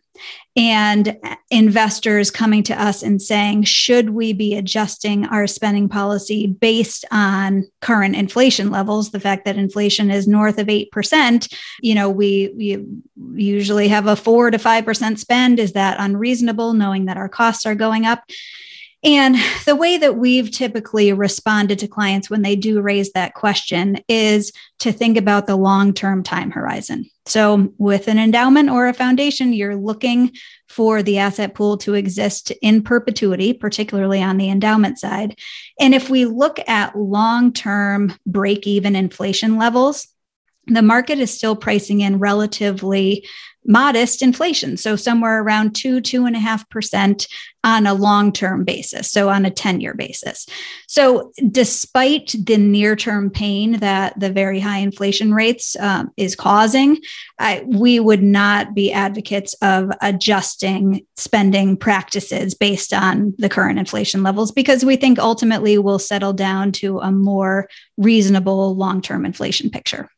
and 0.57 1.19
investors 1.51 2.31
coming 2.31 2.63
to 2.63 2.81
us 2.81 3.03
and 3.03 3.21
saying, 3.21 3.65
should 3.65 4.11
we 4.11 4.33
be 4.33 4.55
adjusting 4.55 5.27
our 5.27 5.49
spending 5.49 5.89
policy 5.89 6.47
based 6.47 7.05
on 7.11 7.65
current 7.81 8.15
inflation 8.15 8.71
levels? 8.71 9.11
The 9.11 9.19
fact 9.19 9.45
that 9.47 9.57
inflation 9.57 10.13
is 10.13 10.29
north 10.29 10.59
of 10.59 10.69
8%, 10.69 11.53
you 11.81 11.95
know, 11.95 12.09
we, 12.09 12.53
we 12.57 12.87
usually 13.35 13.89
have 13.89 14.07
a 14.07 14.15
four 14.15 14.53
to 14.53 14.59
5% 14.59 15.19
spend. 15.19 15.59
Is 15.59 15.73
that 15.73 15.97
unreasonable 15.99 16.73
knowing 16.73 17.07
that 17.07 17.17
our 17.17 17.29
costs 17.29 17.67
are 17.67 17.75
going 17.75 18.07
up? 18.07 18.23
And 19.05 19.37
the 19.67 19.77
way 19.77 19.99
that 19.99 20.17
we've 20.17 20.51
typically 20.51 21.13
responded 21.13 21.79
to 21.81 21.89
clients 21.89 22.31
when 22.31 22.41
they 22.41 22.57
do 22.57 22.81
raise 22.81 23.13
that 23.13 23.35
question 23.35 23.99
is 24.09 24.51
to 24.79 24.93
think 24.93 25.19
about 25.19 25.47
the 25.47 25.57
long 25.57 25.93
term 25.93 26.23
time 26.23 26.51
horizon. 26.51 27.05
So, 27.27 27.73
with 27.77 28.09
an 28.09 28.19
endowment 28.19 28.71
or 28.71 28.89
a 28.89 28.95
foundation, 28.95 29.53
you're 29.53 29.77
looking 29.77 30.33
for 30.69 31.03
the 31.03 31.19
asset 31.19 31.55
pool 31.55 31.77
to 31.79 31.95
exist 31.95 32.51
in 32.63 32.83
perpetuity, 32.83 33.53
particularly 33.53 34.23
on 34.23 34.39
the 34.39 34.49
endowment 34.49 34.99
side. 34.99 35.39
And 35.79 35.95
if 35.95 36.09
we 36.09 36.25
look 36.25 36.59
at 36.67 36.97
long 36.97 37.53
term 37.53 38.15
break 38.27 38.67
even 38.67 38.97
inflation 38.97 39.59
levels, 39.59 40.09
the 40.67 40.83
market 40.83 41.19
is 41.19 41.33
still 41.33 41.57
pricing 41.57 42.01
in 42.01 42.19
relatively 42.19 43.27
modest 43.67 44.23
inflation. 44.23 44.77
So 44.77 44.97
somewhere 44.97 45.43
around 45.43 45.75
two, 45.75 46.01
two 46.01 46.27
and 46.27 46.37
a 46.37 46.41
half 46.41 46.69
percent 46.69 47.27
on 47.65 47.87
a 47.87 47.95
long 47.95 48.31
term 48.31 48.63
basis. 48.63 49.11
So 49.11 49.31
on 49.31 49.47
a 49.47 49.51
10 49.51 49.81
year 49.81 49.95
basis. 49.95 50.47
So 50.87 51.33
despite 51.51 52.35
the 52.39 52.59
near 52.59 52.95
term 52.95 53.31
pain 53.31 53.79
that 53.81 54.19
the 54.21 54.31
very 54.31 54.61
high 54.61 54.79
inflation 54.79 55.33
rates 55.33 55.75
um, 55.81 56.11
is 56.17 56.37
causing, 56.37 56.99
I, 57.39 57.65
we 57.67 57.99
would 57.99 58.23
not 58.23 58.75
be 58.75 58.93
advocates 58.93 59.55
of 59.63 59.91
adjusting 60.03 61.07
spending 61.17 61.77
practices 61.77 62.55
based 62.55 62.93
on 62.93 63.35
the 63.39 63.49
current 63.49 63.79
inflation 63.79 64.23
levels 64.23 64.53
because 64.53 64.85
we 64.85 64.97
think 64.97 65.19
ultimately 65.19 65.79
we'll 65.79 65.99
settle 65.99 66.35
down 66.35 66.71
to 66.73 66.99
a 67.01 67.11
more 67.11 67.69
reasonable 67.97 68.77
long 68.77 69.01
term 69.01 69.25
inflation 69.25 69.71
picture. 69.71 70.11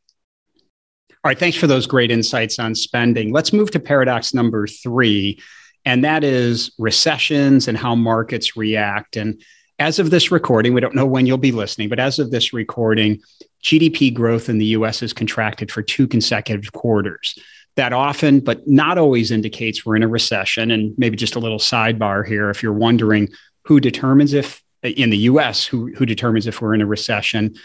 All 1.27 1.31
right, 1.31 1.37
thanks 1.37 1.57
for 1.57 1.67
those 1.67 1.89
great 1.89 2.13
insights 2.13 2.61
on 2.61 2.77
spending. 2.77 3.33
Let's 3.33 3.53
move 3.53 3.73
to 3.73 3.81
paradox 3.81 4.33
number 4.33 4.69
three, 4.69 5.43
and 5.85 6.05
that 6.05 6.23
is 6.23 6.71
recessions 6.79 7.67
and 7.67 7.77
how 7.77 7.97
markets 7.97 8.57
react. 8.57 9.17
And 9.17 9.43
as 9.81 9.99
of 9.99 10.11
this 10.11 10.31
recording, 10.31 10.73
we 10.73 10.81
don't 10.81 10.95
know 10.95 11.05
when 11.05 11.27
you'll 11.27 11.37
be 11.37 11.51
listening, 11.51 11.89
but 11.89 11.99
as 11.99 12.21
of 12.21 12.31
this 12.31 12.53
recording, 12.53 13.21
GDP 13.61 14.15
growth 14.15 14.49
in 14.49 14.59
the 14.59 14.67
US 14.67 15.01
has 15.01 15.13
contracted 15.13 15.73
for 15.73 15.83
two 15.83 16.07
consecutive 16.07 16.73
quarters. 16.73 17.37
That 17.75 17.93
often, 17.93 18.39
but 18.39 18.69
not 18.69 18.97
always, 18.97 19.33
indicates 19.33 19.85
we're 19.85 19.97
in 19.97 20.05
a 20.05 20.09
recession. 20.09 20.71
And 20.71 20.97
maybe 20.97 21.17
just 21.17 21.35
a 21.35 21.41
little 21.41 21.59
sidebar 21.59 22.25
here 22.25 22.51
if 22.51 22.63
you're 22.63 22.73
wondering 22.73 23.31
who 23.65 23.81
determines 23.81 24.33
if 24.33 24.63
in 24.85 25.11
the 25.11 25.19
US, 25.19 25.67
who, 25.67 25.93
who 25.95 26.07
determines 26.07 26.47
if 26.47 26.61
we're 26.61 26.75
in 26.75 26.83
a 26.83 26.87
recession, 26.87 27.57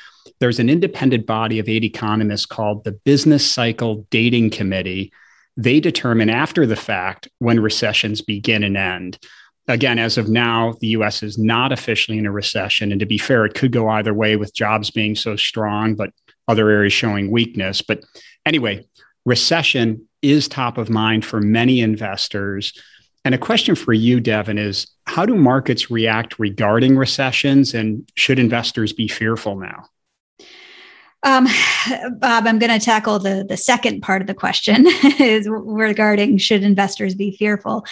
there's 0.42 0.60
an 0.60 0.70
independent 0.70 1.28
body 1.28 1.60
of 1.60 1.70
eight 1.70 1.84
economists 1.84 2.48
called 2.48 2.84
the 2.84 2.92
Business 2.92 3.50
Cycle 3.50 4.08
Dating 4.10 4.50
Committee. 4.50 5.14
They 5.56 5.80
determine 5.80 6.32
after 6.32 6.66
the 6.66 6.76
fact 6.76 7.30
when 7.38 7.60
recessions 7.60 8.22
begin 8.22 8.64
and 8.64 8.76
end. 8.76 9.20
Again, 9.68 10.00
as 10.00 10.18
of 10.18 10.30
now, 10.30 10.74
the 10.82 10.88
US 10.88 11.22
is 11.22 11.38
not 11.38 11.72
officially 11.72 12.18
in 12.18 12.26
a 12.26 12.32
recession. 12.32 12.92
And 12.92 13.00
to 13.00 13.06
be 13.06 13.20
fair, 13.20 13.46
it 13.46 13.54
could 13.54 13.72
go 13.72 13.88
either 13.88 14.16
way 14.16 14.36
with 14.36 14.56
jobs 14.56 14.90
being 14.90 15.16
so 15.16 15.36
strong, 15.36 15.94
but 15.94 16.10
other 16.48 16.70
areas 16.70 16.92
showing 16.92 17.30
weakness. 17.30 17.84
But 17.84 18.04
anyway, 18.44 18.84
recession 19.28 20.08
is 20.24 20.48
top 20.48 20.80
of 20.80 20.90
mind 20.90 21.24
for 21.24 21.40
many 21.40 21.82
investors. 21.82 22.74
And 23.24 23.36
a 23.36 23.38
question 23.38 23.76
for 23.76 23.94
you, 23.94 24.20
Devin, 24.20 24.58
is 24.58 24.88
how 25.06 25.28
do 25.28 25.36
markets 25.36 25.92
react 25.92 26.40
regarding 26.40 26.98
recessions 26.98 27.76
and 27.76 28.10
should 28.16 28.40
investors 28.40 28.92
be 28.92 29.08
fearful 29.08 29.56
now? 29.56 29.86
Um, 31.24 31.48
Bob, 32.18 32.48
I'm 32.48 32.58
going 32.58 32.78
to 32.78 32.84
tackle 32.84 33.20
the 33.20 33.46
the 33.48 33.58
second 33.58 34.02
part 34.02 34.22
of 34.22 34.28
the 34.28 34.34
question 34.34 34.86
is 35.20 35.48
regarding 35.50 36.38
should 36.38 36.64
investors 36.64 37.16
be 37.16 37.32
fearful. 37.32 37.86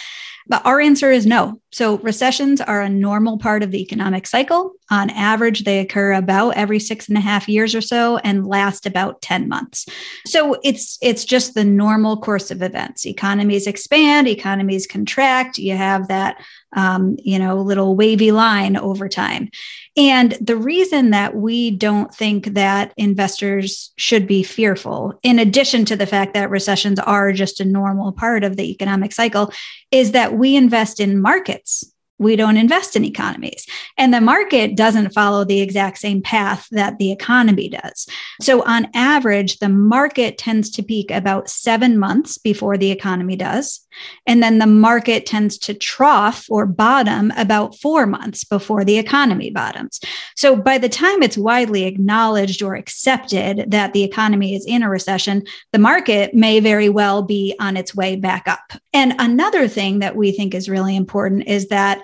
But 0.50 0.66
our 0.66 0.80
answer 0.80 1.12
is 1.12 1.26
no. 1.26 1.60
So 1.70 1.98
recessions 1.98 2.60
are 2.60 2.80
a 2.80 2.88
normal 2.88 3.38
part 3.38 3.62
of 3.62 3.70
the 3.70 3.80
economic 3.80 4.26
cycle. 4.26 4.72
On 4.90 5.08
average, 5.10 5.62
they 5.62 5.78
occur 5.78 6.12
about 6.12 6.56
every 6.56 6.80
six 6.80 7.08
and 7.08 7.16
a 7.16 7.20
half 7.20 7.48
years 7.48 7.72
or 7.72 7.80
so 7.80 8.16
and 8.18 8.44
last 8.44 8.84
about 8.84 9.22
10 9.22 9.48
months. 9.48 9.86
So 10.26 10.56
it's 10.64 10.98
it's 11.00 11.24
just 11.24 11.54
the 11.54 11.64
normal 11.64 12.16
course 12.16 12.50
of 12.50 12.62
events. 12.62 13.06
Economies 13.06 13.68
expand, 13.68 14.26
economies 14.26 14.88
contract. 14.88 15.56
You 15.56 15.76
have 15.76 16.08
that 16.08 16.42
um, 16.74 17.16
you 17.22 17.38
know, 17.38 17.60
little 17.60 17.96
wavy 17.96 18.32
line 18.32 18.76
over 18.76 19.08
time. 19.08 19.50
And 19.96 20.32
the 20.40 20.56
reason 20.56 21.10
that 21.10 21.34
we 21.34 21.72
don't 21.72 22.14
think 22.14 22.54
that 22.54 22.94
investors 22.96 23.92
should 23.96 24.26
be 24.26 24.42
fearful, 24.42 25.18
in 25.22 25.38
addition 25.38 25.84
to 25.86 25.96
the 25.96 26.06
fact 26.06 26.34
that 26.34 26.50
recessions 26.50 27.00
are 27.00 27.32
just 27.32 27.60
a 27.60 27.64
normal 27.64 28.12
part 28.12 28.44
of 28.44 28.56
the 28.56 28.70
economic 28.70 29.12
cycle, 29.12 29.52
is 29.90 30.12
that 30.12 30.34
we 30.40 30.56
invest 30.56 30.98
in 30.98 31.22
markets 31.22 31.84
we 32.20 32.36
don't 32.36 32.58
invest 32.58 32.96
in 32.96 33.04
economies. 33.04 33.66
And 33.96 34.12
the 34.12 34.20
market 34.20 34.76
doesn't 34.76 35.14
follow 35.14 35.42
the 35.42 35.62
exact 35.62 35.96
same 35.96 36.20
path 36.20 36.68
that 36.70 36.98
the 36.98 37.10
economy 37.10 37.70
does. 37.70 38.06
So, 38.42 38.62
on 38.64 38.88
average, 38.94 39.58
the 39.58 39.70
market 39.70 40.36
tends 40.36 40.70
to 40.72 40.82
peak 40.82 41.10
about 41.10 41.48
seven 41.48 41.98
months 41.98 42.36
before 42.36 42.76
the 42.76 42.90
economy 42.90 43.36
does. 43.36 43.80
And 44.26 44.42
then 44.42 44.58
the 44.58 44.66
market 44.66 45.26
tends 45.26 45.58
to 45.58 45.74
trough 45.74 46.46
or 46.48 46.66
bottom 46.66 47.32
about 47.36 47.76
four 47.76 48.06
months 48.06 48.44
before 48.44 48.84
the 48.84 48.98
economy 48.98 49.50
bottoms. 49.50 50.00
So, 50.36 50.56
by 50.56 50.78
the 50.78 50.88
time 50.88 51.22
it's 51.22 51.38
widely 51.38 51.84
acknowledged 51.84 52.62
or 52.62 52.74
accepted 52.74 53.70
that 53.70 53.92
the 53.92 54.04
economy 54.04 54.54
is 54.54 54.64
in 54.66 54.82
a 54.82 54.90
recession, 54.90 55.44
the 55.72 55.78
market 55.78 56.34
may 56.34 56.60
very 56.60 56.88
well 56.88 57.22
be 57.22 57.54
on 57.60 57.76
its 57.76 57.94
way 57.94 58.16
back 58.16 58.46
up. 58.46 58.72
And 58.92 59.14
another 59.18 59.68
thing 59.68 60.00
that 60.00 60.16
we 60.16 60.32
think 60.32 60.54
is 60.54 60.68
really 60.68 60.96
important 60.96 61.46
is 61.46 61.68
that 61.68 62.02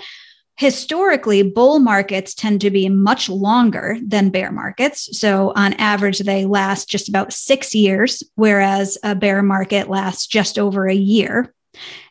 Historically, 0.58 1.42
bull 1.42 1.80
markets 1.80 2.34
tend 2.34 2.62
to 2.62 2.70
be 2.70 2.88
much 2.88 3.28
longer 3.28 3.98
than 4.02 4.30
bear 4.30 4.50
markets. 4.50 5.18
So, 5.18 5.52
on 5.54 5.74
average, 5.74 6.20
they 6.20 6.46
last 6.46 6.88
just 6.88 7.10
about 7.10 7.34
six 7.34 7.74
years, 7.74 8.22
whereas 8.36 8.96
a 9.02 9.14
bear 9.14 9.42
market 9.42 9.90
lasts 9.90 10.26
just 10.26 10.58
over 10.58 10.88
a 10.88 10.94
year. 10.94 11.52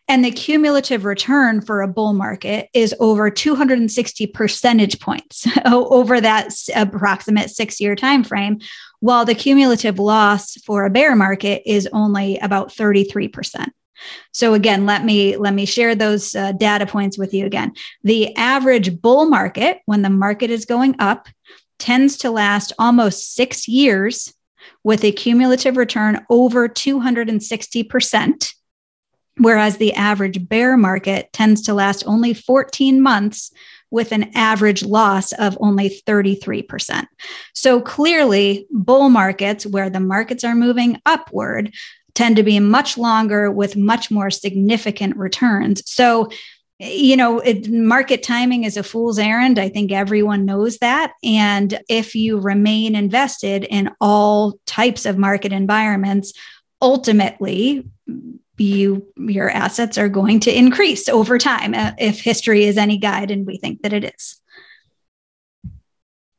And 0.08 0.24
the 0.24 0.32
cumulative 0.32 1.04
return 1.04 1.62
for 1.62 1.82
a 1.82 1.88
bull 1.88 2.14
market 2.14 2.70
is 2.74 2.94
over 3.00 3.32
260 3.32 4.28
percentage 4.28 5.00
points 5.00 5.48
over 5.66 6.22
that 6.22 6.54
approximate 6.76 7.50
six 7.50 7.82
year 7.82 7.96
time 7.96 8.24
frame, 8.24 8.60
while 9.00 9.26
the 9.26 9.36
cumulative 9.36 9.98
loss 9.98 10.56
for 10.62 10.86
a 10.86 10.90
bear 10.90 11.16
market 11.16 11.64
is 11.66 11.90
only 11.92 12.38
about 12.38 12.70
33%. 12.70 13.68
So 14.32 14.54
again, 14.54 14.86
let 14.86 15.04
me 15.04 15.38
let 15.38 15.54
me 15.54 15.66
share 15.66 15.96
those 15.96 16.36
uh, 16.36 16.52
data 16.52 16.86
points 16.86 17.18
with 17.18 17.34
you 17.34 17.46
again. 17.46 17.74
The 18.04 18.36
average 18.36 19.02
bull 19.02 19.26
market 19.26 19.80
when 19.86 20.02
the 20.02 20.10
market 20.10 20.50
is 20.50 20.66
going 20.66 20.96
up 21.00 21.28
tends 21.80 22.18
to 22.18 22.32
last 22.32 22.74
almost 22.78 23.34
6 23.36 23.68
years 23.68 24.34
with 24.84 25.04
a 25.04 25.12
cumulative 25.12 25.78
return 25.78 26.26
over 26.30 26.68
260%, 26.68 28.54
whereas 29.38 29.78
the 29.78 29.94
average 29.94 30.48
bear 30.48 30.78
market 30.78 31.32
tends 31.34 31.62
to 31.64 31.74
last 31.74 32.04
only 32.06 32.34
14 32.34 33.02
months 33.02 33.52
with 33.92 34.12
an 34.12 34.30
average 34.36 34.84
loss 34.84 35.32
of 35.34 35.58
only 35.62 35.90
33%. 35.90 37.06
So 37.54 37.80
clearly, 37.82 38.68
bull 38.72 39.10
markets, 39.10 39.66
where 39.66 39.90
the 39.90 40.00
markets 40.00 40.44
are 40.44 40.56
moving 40.56 41.00
upward, 41.06 41.74
tend 42.14 42.38
to 42.38 42.44
be 42.44 42.60
much 42.60 42.98
longer 42.98 43.52
with 43.52 43.76
much 43.76 44.10
more 44.10 44.30
significant 44.30 45.16
returns. 45.18 45.82
So, 45.90 46.30
you 46.80 47.16
know, 47.16 47.40
it, 47.40 47.70
market 47.70 48.24
timing 48.24 48.64
is 48.64 48.76
a 48.76 48.84
fool's 48.84 49.20
errand. 49.20 49.60
I 49.60 49.70
think 49.70 49.92
everyone 49.92 50.46
knows 50.46 50.78
that. 50.80 51.14
And 51.24 51.80
if 51.88 52.16
you 52.16 52.40
remain 52.40 52.96
invested 52.96 53.66
in 53.66 53.92
all 54.02 54.60
types 54.66 55.06
of 55.06 55.18
market 55.18 55.54
environments, 55.54 56.34
ultimately, 56.82 57.86
you 58.58 59.06
your 59.18 59.50
assets 59.50 59.98
are 59.98 60.10
going 60.10 60.40
to 60.42 60.58
increase 60.58 61.10
over 61.10 61.38
time 61.38 61.74
uh, 61.74 61.92
if 61.98 62.22
history 62.22 62.66
is 62.66 62.78
any 62.78 62.98
guide 62.98 63.32
and 63.32 63.46
we 63.46 63.58
think 63.58 63.82
that 63.82 63.94
it 63.94 64.04
is 64.16 64.42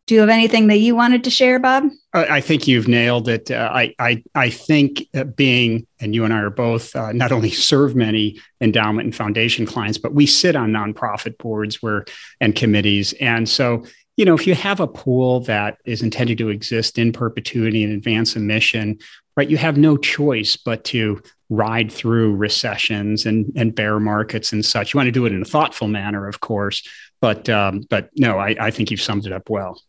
Do 0.06 0.14
you 0.14 0.20
have 0.20 0.30
anything 0.30 0.68
that 0.68 0.76
you 0.76 0.94
wanted 0.94 1.24
to 1.24 1.30
share, 1.30 1.58
Bob? 1.58 1.90
I 2.12 2.40
think 2.40 2.68
you've 2.68 2.86
nailed 2.86 3.28
it. 3.28 3.50
Uh, 3.50 3.68
I, 3.72 3.94
I, 3.98 4.22
I 4.36 4.50
think 4.50 5.08
being, 5.34 5.84
and 6.00 6.14
you 6.14 6.24
and 6.24 6.32
I 6.32 6.38
are 6.38 6.50
both 6.50 6.94
uh, 6.94 7.12
not 7.12 7.32
only 7.32 7.50
serve 7.70 7.96
many 7.96 8.40
endowment 8.60 9.06
and 9.06 9.14
foundation 9.14 9.66
clients, 9.66 9.98
but 9.98 10.14
we 10.14 10.24
sit 10.24 10.54
on 10.54 10.70
nonprofit 10.70 11.38
boards 11.38 11.82
where 11.82 12.04
and 12.40 12.54
committees. 12.54 13.14
And 13.14 13.48
so, 13.48 13.84
you 14.16 14.24
know, 14.24 14.34
if 14.34 14.46
you 14.46 14.54
have 14.54 14.78
a 14.78 14.86
pool 14.86 15.40
that 15.40 15.78
is 15.84 16.02
intended 16.02 16.38
to 16.38 16.50
exist 16.50 16.98
in 16.98 17.12
perpetuity 17.12 17.82
and 17.82 17.92
advance 17.92 18.36
a 18.36 18.40
mission, 18.40 18.98
right, 19.36 19.50
you 19.50 19.56
have 19.56 19.76
no 19.76 19.96
choice 19.96 20.56
but 20.56 20.84
to 20.84 21.20
ride 21.48 21.92
through 21.92 22.34
recessions 22.34 23.26
and, 23.26 23.52
and 23.56 23.74
bear 23.74 24.00
markets 24.00 24.52
and 24.52 24.64
such. 24.64 24.92
You 24.92 24.98
want 24.98 25.08
to 25.08 25.12
do 25.12 25.26
it 25.26 25.32
in 25.32 25.42
a 25.42 25.46
thoughtful 25.46 25.88
manner, 25.88 26.26
of 26.26 26.40
course, 26.40 26.86
but 27.20 27.48
um, 27.48 27.82
but 27.88 28.10
no, 28.16 28.38
I, 28.38 28.56
I 28.60 28.70
think 28.70 28.90
you've 28.90 29.00
summed 29.00 29.26
it 29.26 29.32
up 29.32 29.48
well. 29.48 29.80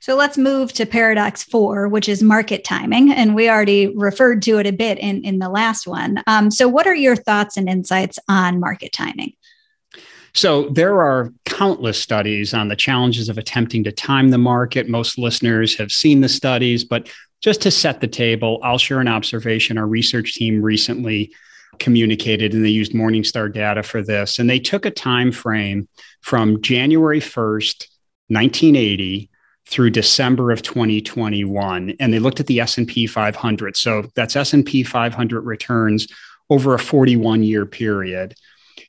So 0.00 0.16
let's 0.16 0.38
move 0.38 0.72
to 0.74 0.86
paradox 0.86 1.42
four, 1.42 1.88
which 1.88 2.08
is 2.08 2.22
market 2.22 2.64
timing. 2.64 3.12
And 3.12 3.34
we 3.34 3.50
already 3.50 3.88
referred 3.94 4.42
to 4.42 4.58
it 4.58 4.66
a 4.66 4.72
bit 4.72 4.98
in, 4.98 5.22
in 5.24 5.38
the 5.38 5.48
last 5.48 5.86
one. 5.86 6.22
Um, 6.26 6.50
so, 6.50 6.68
what 6.68 6.86
are 6.86 6.94
your 6.94 7.16
thoughts 7.16 7.56
and 7.56 7.68
insights 7.68 8.18
on 8.28 8.60
market 8.60 8.92
timing? 8.92 9.34
So, 10.34 10.68
there 10.70 11.02
are 11.02 11.32
countless 11.44 12.00
studies 12.00 12.54
on 12.54 12.68
the 12.68 12.76
challenges 12.76 13.28
of 13.28 13.38
attempting 13.38 13.84
to 13.84 13.92
time 13.92 14.30
the 14.30 14.38
market. 14.38 14.88
Most 14.88 15.18
listeners 15.18 15.76
have 15.76 15.92
seen 15.92 16.20
the 16.20 16.28
studies, 16.28 16.84
but 16.84 17.10
just 17.40 17.62
to 17.62 17.70
set 17.70 18.00
the 18.00 18.08
table, 18.08 18.58
I'll 18.62 18.78
share 18.78 19.00
an 19.00 19.08
observation. 19.08 19.78
Our 19.78 19.86
research 19.86 20.34
team 20.34 20.62
recently 20.62 21.32
communicated 21.78 22.54
and 22.54 22.64
they 22.64 22.70
used 22.70 22.92
morningstar 22.92 23.52
data 23.52 23.82
for 23.82 24.02
this. 24.02 24.38
And 24.38 24.48
they 24.48 24.58
took 24.58 24.86
a 24.86 24.90
time 24.90 25.32
frame 25.32 25.88
from 26.22 26.60
january 26.62 27.20
1st 27.20 27.86
1980 28.28 29.30
through 29.66 29.90
December 29.90 30.50
of 30.50 30.62
2021 30.62 31.94
and 32.00 32.12
they 32.12 32.18
looked 32.18 32.40
at 32.40 32.46
the 32.46 32.60
S&P 32.60 33.06
500 33.06 33.76
so 33.76 34.04
that's 34.14 34.34
S&P 34.34 34.82
500 34.82 35.40
returns 35.42 36.08
over 36.50 36.74
a 36.74 36.78
41 36.78 37.42
year 37.42 37.66
period. 37.66 38.34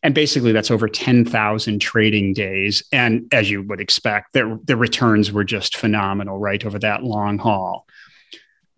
And 0.02 0.16
basically 0.16 0.54
that's 0.54 0.72
over 0.72 0.88
10,000 0.88 1.80
trading 1.80 2.34
days. 2.34 2.84
And 2.94 3.28
as 3.34 3.52
you 3.52 3.64
would 3.64 3.82
expect 3.82 4.34
the, 4.34 4.60
the 4.64 4.78
returns 4.78 5.32
were 5.32 5.44
just 5.44 5.76
phenomenal 5.76 6.40
right 6.40 6.64
over 6.66 6.80
that 6.80 7.04
long 7.04 7.38
haul 7.38 7.86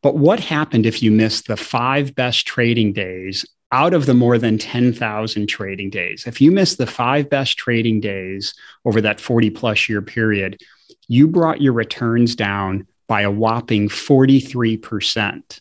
but 0.01 0.15
what 0.15 0.39
happened 0.39 0.85
if 0.85 1.01
you 1.03 1.11
missed 1.11 1.47
the 1.47 1.57
5 1.57 2.15
best 2.15 2.45
trading 2.45 2.93
days 2.93 3.45
out 3.73 3.93
of 3.93 4.05
the 4.05 4.13
more 4.13 4.37
than 4.37 4.57
10,000 4.57 5.47
trading 5.47 5.89
days 5.89 6.25
if 6.27 6.41
you 6.41 6.51
missed 6.51 6.77
the 6.77 6.87
5 6.87 7.29
best 7.29 7.57
trading 7.57 7.99
days 7.99 8.53
over 8.85 9.01
that 9.01 9.19
40 9.19 9.49
plus 9.51 9.87
year 9.87 10.01
period 10.01 10.61
you 11.07 11.27
brought 11.27 11.61
your 11.61 11.73
returns 11.73 12.35
down 12.35 12.87
by 13.11 13.23
a 13.23 13.29
whopping 13.29 13.89
43%. 13.89 15.59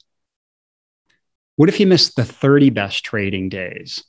What 1.56 1.68
if 1.68 1.80
you 1.80 1.86
missed 1.88 2.14
the 2.14 2.24
30 2.24 2.70
best 2.70 3.04
trading 3.04 3.48
days? 3.48 4.04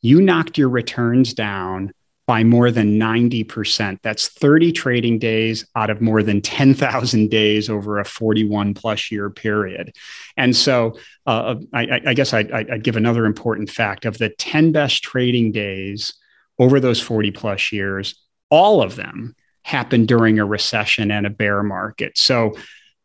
You 0.00 0.22
knocked 0.22 0.56
your 0.56 0.70
returns 0.70 1.34
down 1.34 1.92
by 2.30 2.44
more 2.44 2.70
than 2.70 2.96
90%. 2.96 3.98
That's 4.02 4.28
30 4.28 4.70
trading 4.70 5.18
days 5.18 5.66
out 5.74 5.90
of 5.90 6.00
more 6.00 6.22
than 6.22 6.40
10,000 6.40 7.28
days 7.28 7.68
over 7.68 7.98
a 7.98 8.04
41 8.04 8.72
plus 8.74 9.10
year 9.10 9.30
period. 9.30 9.96
And 10.36 10.54
so 10.54 10.96
uh, 11.26 11.56
I, 11.74 12.00
I, 12.06 12.14
guess 12.14 12.32
I'd, 12.32 12.52
I'd 12.52 12.84
give 12.84 12.94
another 12.94 13.26
important 13.26 13.68
fact 13.68 14.04
of 14.04 14.16
the 14.18 14.28
10 14.28 14.70
best 14.70 15.02
trading 15.02 15.50
days 15.50 16.14
over 16.60 16.78
those 16.78 17.00
40 17.02 17.32
plus 17.32 17.72
years, 17.72 18.14
all 18.48 18.80
of 18.80 18.94
them 18.94 19.34
happened 19.62 20.06
during 20.06 20.38
a 20.38 20.46
recession 20.46 21.10
and 21.10 21.26
a 21.26 21.30
bear 21.30 21.64
market. 21.64 22.16
So 22.16 22.54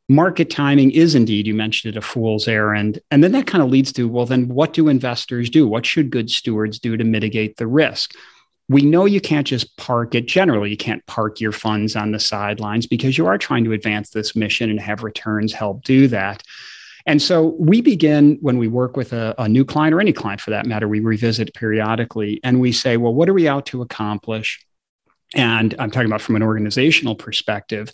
market 0.08 0.52
timing 0.52 0.92
is 0.92 1.16
indeed, 1.16 1.48
you 1.48 1.56
mentioned 1.56 1.96
it, 1.96 1.98
a 1.98 2.02
fool's 2.04 2.48
errand. 2.48 3.00
And 3.10 3.24
then 3.24 3.32
that 3.32 3.48
kind 3.48 3.64
of 3.64 3.72
leads 3.72 3.92
to, 3.94 4.08
well, 4.08 4.28
then 4.28 4.50
what 4.50 4.74
do 4.74 4.88
investors 4.88 5.50
do? 5.50 5.68
What 5.68 5.84
should 5.84 6.12
good 6.12 6.30
stewards 6.30 6.78
do 6.78 6.96
to 6.96 7.04
mitigate 7.04 7.58
the 7.58 7.66
risk? 7.66 8.14
We 8.68 8.82
know 8.82 9.06
you 9.06 9.22
can't 9.22 9.46
just 9.46 9.78
park 9.78 10.16
it. 10.16 10.28
Generally, 10.28 10.72
you 10.72 10.78
can't 10.78 11.06
park 11.06 11.40
your 11.40 11.52
funds 11.52 11.96
on 11.96 12.12
the 12.12 12.20
sidelines 12.20 12.88
because 12.88 13.18
you 13.18 13.28
are 13.28 13.38
trying 13.38 13.64
to 13.66 13.74
advance 13.74 14.10
this 14.10 14.36
mission 14.36 14.70
and 14.70 14.80
have 14.80 15.04
returns 15.04 15.54
help 15.54 15.84
do 15.84 16.08
that. 16.08 16.42
And 17.06 17.22
so 17.22 17.56
we 17.60 17.82
begin 17.82 18.38
when 18.42 18.58
we 18.58 18.68
work 18.68 18.98
with 18.98 19.14
a, 19.14 19.36
a, 19.38 19.48
new 19.48 19.64
client 19.64 19.94
or 19.94 20.02
any 20.02 20.12
client 20.12 20.42
for 20.42 20.50
that 20.50 20.66
matter, 20.66 20.88
we 20.88 21.00
revisit 21.00 21.54
periodically 21.54 22.40
and 22.44 22.60
we 22.60 22.72
say, 22.72 22.98
well, 22.98 23.14
what 23.14 23.30
are 23.30 23.34
we 23.34 23.48
out 23.48 23.68
to 23.68 23.84
accomplish? 23.84 24.66
And 25.36 25.76
I'm 25.78 25.92
talking 25.92 26.08
about 26.08 26.22
from 26.22 26.36
an 26.36 26.44
organizational 26.44 27.16
perspective. 27.16 27.92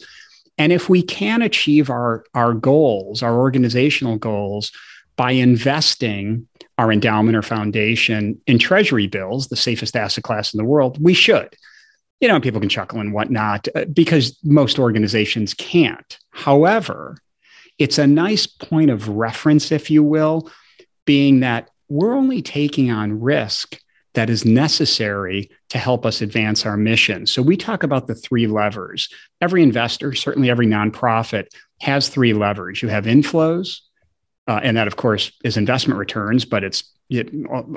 And 0.57 0.71
if 0.71 0.89
we 0.89 1.01
can 1.01 1.41
achieve 1.41 1.89
our, 1.89 2.23
our 2.33 2.53
goals, 2.53 3.21
our 3.21 3.37
organizational 3.37 4.17
goals, 4.17 4.71
by 5.15 5.31
investing 5.31 6.47
our 6.77 6.91
endowment 6.91 7.37
or 7.37 7.41
foundation 7.41 8.41
in 8.47 8.57
treasury 8.57 9.07
bills, 9.07 9.47
the 9.47 9.55
safest 9.55 9.95
asset 9.95 10.23
class 10.23 10.53
in 10.53 10.57
the 10.57 10.65
world, 10.65 10.97
we 11.01 11.13
should. 11.13 11.53
You 12.19 12.27
know, 12.27 12.39
people 12.39 12.59
can 12.59 12.69
chuckle 12.69 12.99
and 12.99 13.13
whatnot 13.13 13.67
uh, 13.75 13.85
because 13.85 14.37
most 14.43 14.79
organizations 14.79 15.53
can't. 15.53 16.17
However, 16.31 17.17
it's 17.77 17.97
a 17.97 18.07
nice 18.07 18.45
point 18.45 18.91
of 18.91 19.09
reference, 19.09 19.71
if 19.71 19.89
you 19.89 20.03
will, 20.03 20.49
being 21.05 21.39
that 21.39 21.69
we're 21.89 22.13
only 22.13 22.41
taking 22.41 22.91
on 22.91 23.19
risk 23.19 23.79
that 24.13 24.29
is 24.29 24.45
necessary 24.45 25.49
to 25.69 25.77
help 25.77 26.05
us 26.05 26.21
advance 26.21 26.65
our 26.65 26.77
mission. 26.77 27.25
So 27.25 27.41
we 27.41 27.55
talk 27.57 27.83
about 27.83 28.07
the 28.07 28.15
three 28.15 28.47
levers. 28.47 29.09
Every 29.39 29.63
investor, 29.63 30.13
certainly 30.13 30.49
every 30.49 30.67
nonprofit, 30.67 31.47
has 31.79 32.09
three 32.09 32.33
levers. 32.33 32.81
You 32.81 32.89
have 32.89 33.05
inflows, 33.05 33.79
uh, 34.51 34.59
and 34.63 34.75
that, 34.75 34.85
of 34.85 34.97
course, 34.97 35.31
is 35.45 35.55
investment 35.55 35.97
returns, 35.97 36.43
but 36.43 36.61
it's 36.61 36.83
it, 37.09 37.29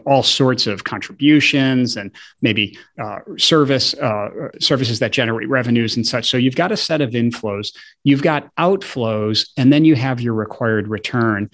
all, 0.05 0.25
sorts 0.25 0.67
of 0.67 0.83
contributions 0.83 1.97
and 1.97 2.11
maybe 2.43 2.77
uh, 3.01 3.21
service 3.37 3.95
uh, 3.95 4.29
services 4.61 4.99
that 4.99 5.13
generate 5.13 5.49
revenues 5.49 5.95
and 5.95 6.05
such. 6.05 6.29
So 6.29 6.37
you've 6.37 6.57
got 6.57 6.73
a 6.73 6.77
set 6.77 7.01
of 7.01 7.11
inflows, 7.11 7.77
you've 8.03 8.23
got 8.23 8.53
outflows, 8.57 9.49
and 9.57 9.73
then 9.73 9.85
you 9.85 9.95
have 9.95 10.21
your 10.21 10.35
required 10.35 10.89
return. 10.89 11.49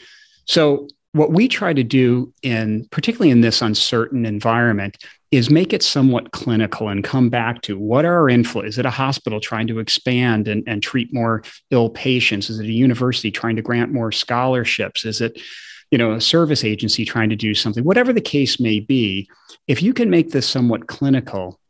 So 0.46 0.88
what 1.12 1.32
we 1.32 1.48
try 1.48 1.72
to 1.72 1.82
do 1.82 2.32
in 2.42 2.86
particularly 2.90 3.30
in 3.30 3.40
this 3.40 3.62
uncertain 3.62 4.24
environment 4.24 4.98
is 5.30 5.50
make 5.50 5.72
it 5.72 5.82
somewhat 5.82 6.32
clinical 6.32 6.88
and 6.88 7.04
come 7.04 7.30
back 7.30 7.62
to 7.62 7.78
what 7.78 8.04
are 8.04 8.14
our 8.14 8.26
inflows? 8.26 8.66
Is 8.66 8.78
it 8.78 8.86
a 8.86 8.90
hospital 8.90 9.40
trying 9.40 9.66
to 9.68 9.78
expand 9.78 10.48
and, 10.48 10.64
and 10.66 10.82
treat 10.82 11.12
more 11.12 11.42
ill 11.70 11.90
patients? 11.90 12.50
Is 12.50 12.58
it 12.58 12.66
a 12.66 12.72
university 12.72 13.30
trying 13.30 13.56
to 13.56 13.62
grant 13.62 13.92
more 13.92 14.10
scholarships? 14.10 15.04
Is 15.04 15.20
it, 15.20 15.40
you 15.90 15.98
know, 15.98 16.12
a 16.12 16.20
service 16.20 16.64
agency 16.64 17.04
trying 17.04 17.30
to 17.30 17.36
do 17.36 17.54
something? 17.54 17.84
Whatever 17.84 18.12
the 18.12 18.20
case 18.20 18.58
may 18.58 18.80
be, 18.80 19.28
if 19.68 19.82
you 19.82 19.94
can 19.94 20.10
make 20.10 20.30
this 20.30 20.48
somewhat 20.48 20.88
clinical 20.88 21.60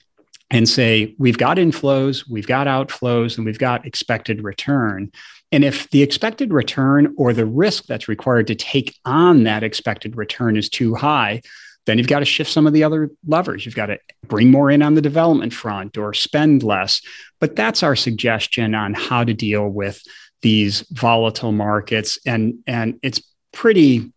and 0.50 0.68
say, 0.68 1.14
we've 1.18 1.38
got 1.38 1.58
inflows, 1.58 2.28
we've 2.28 2.46
got 2.46 2.66
outflows, 2.66 3.36
and 3.36 3.46
we've 3.46 3.58
got 3.58 3.86
expected 3.86 4.42
return, 4.42 5.12
and 5.52 5.64
if 5.64 5.90
the 5.90 6.02
expected 6.02 6.52
return 6.52 7.14
or 7.16 7.32
the 7.32 7.46
risk 7.46 7.86
that's 7.86 8.08
required 8.08 8.46
to 8.48 8.54
take 8.54 8.96
on 9.04 9.44
that 9.44 9.62
expected 9.62 10.16
return 10.16 10.56
is 10.56 10.68
too 10.68 10.94
high, 10.94 11.42
then 11.86 11.98
you've 11.98 12.06
got 12.06 12.20
to 12.20 12.24
shift 12.24 12.50
some 12.50 12.66
of 12.66 12.72
the 12.72 12.84
other 12.84 13.10
levers. 13.26 13.64
You've 13.64 13.74
got 13.74 13.86
to 13.86 13.98
bring 14.26 14.50
more 14.50 14.70
in 14.70 14.82
on 14.82 14.94
the 14.94 15.02
development 15.02 15.52
front 15.52 15.96
or 15.96 16.14
spend 16.14 16.62
less. 16.62 17.00
But 17.40 17.56
that's 17.56 17.82
our 17.82 17.96
suggestion 17.96 18.74
on 18.74 18.94
how 18.94 19.24
to 19.24 19.34
deal 19.34 19.68
with 19.68 20.02
these 20.42 20.82
volatile 20.90 21.52
markets. 21.52 22.18
And, 22.26 22.58
and 22.66 22.98
it's 23.02 23.22
pretty 23.52 24.12